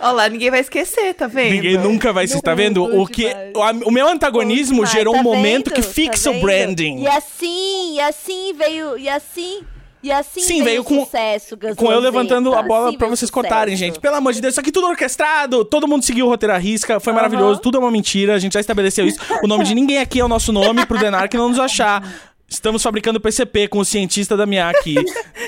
[0.00, 1.52] Olha lá, ninguém vai esquecer, tá vendo?
[1.52, 2.84] Ninguém nunca vai esquecer, tá vendo?
[2.84, 5.74] O, que, o, o meu antagonismo gerou tá um momento vendo?
[5.74, 7.02] que fixa tá o branding.
[7.02, 9.64] E assim, e assim veio, e assim...
[10.02, 13.76] E assim Sim, veio, com, sucesso, com eu levantando a bola assim pra vocês contarem,
[13.76, 14.00] gente.
[14.00, 16.98] Pelo amor de Deus, isso aqui tudo orquestrado, todo mundo seguiu o roteiro à risca,
[16.98, 17.16] foi uhum.
[17.16, 19.20] maravilhoso, tudo é uma mentira, a gente já estabeleceu isso.
[19.42, 22.02] O nome de ninguém aqui é o nosso nome, pro Denar que não nos achar.
[22.48, 24.96] Estamos fabricando PCP com o cientista da Mia aqui.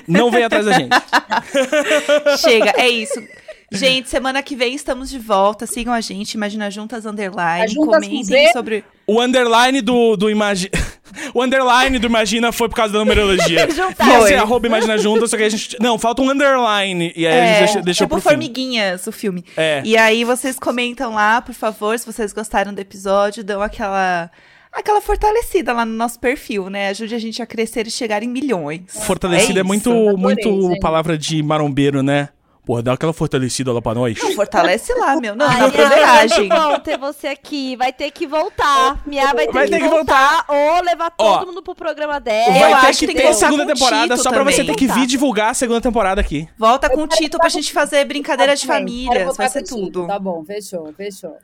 [0.06, 0.94] Não vem atrás da gente.
[2.38, 3.20] Chega, é isso.
[3.72, 5.66] Gente, semana que vem estamos de volta.
[5.66, 7.64] Sigam a gente, Imagina Juntas Underline.
[7.64, 8.84] A Juntas com comentem sobre.
[9.06, 10.70] O underline do, do Imagina.
[11.34, 13.70] O underline do Imagina foi por causa da numerologia.
[13.70, 14.04] Juntar.
[14.18, 14.28] Foi.
[14.28, 15.76] ser arroba Imagina Juntas, só que a gente.
[15.80, 17.12] Não, falta um underline.
[17.14, 18.28] E aí a É, gente deixa, deixou tipo pro fim.
[18.30, 19.44] Formiguinhas, o filme.
[19.56, 19.82] É.
[19.84, 24.30] E aí vocês comentam lá, por favor, se vocês gostaram do episódio, dão aquela
[24.72, 26.88] aquela fortalecida lá no nosso perfil, né?
[26.88, 28.82] Ajude a gente a crescer e chegar em milhões.
[28.88, 29.66] Fortalecida é, isso.
[29.68, 30.80] muito, Adorei, muito gente.
[30.80, 32.30] palavra de marombeiro, né?
[32.64, 34.16] Porra, dá aquela fortalecida lá pra nós.
[34.22, 35.34] Não, fortalece lá, meu.
[35.34, 36.46] Não, Ai, broderagem.
[36.46, 37.74] é bom ter você aqui.
[37.74, 39.02] Vai ter que voltar.
[39.04, 42.20] Mia vai ter, Vai que, ter que voltar, ou levar todo Ó, mundo pro programa
[42.20, 42.54] dela.
[42.56, 44.66] Eu Vai ter acho que que ter segunda temporada só pra você também.
[44.74, 44.94] ter que Tá.
[44.94, 46.48] vir divulgar a segunda temporada aqui.
[46.56, 48.78] Volta com o Tito pra gente fazer brincadeira de Também.
[48.78, 49.24] Famílias.
[49.24, 50.06] voltar Vai ser tudo.
[50.06, 51.36] Tá bom, fechou, fechou.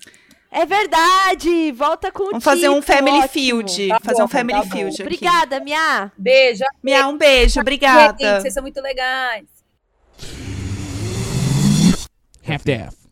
[0.52, 1.72] É verdade!
[1.72, 3.28] Volta com o Vamos fazer um Family ótimo.
[3.32, 3.88] Field.
[3.88, 4.70] Tá fazer um bom, Family tá bom.
[4.70, 5.02] Field aqui.
[5.02, 6.12] Obrigada, Mia.
[6.16, 6.64] Beijo.
[6.82, 7.60] Mia, um beijo.
[7.60, 8.40] Obrigada.
[8.40, 9.44] vocês são muito legais.
[12.48, 13.07] half daff.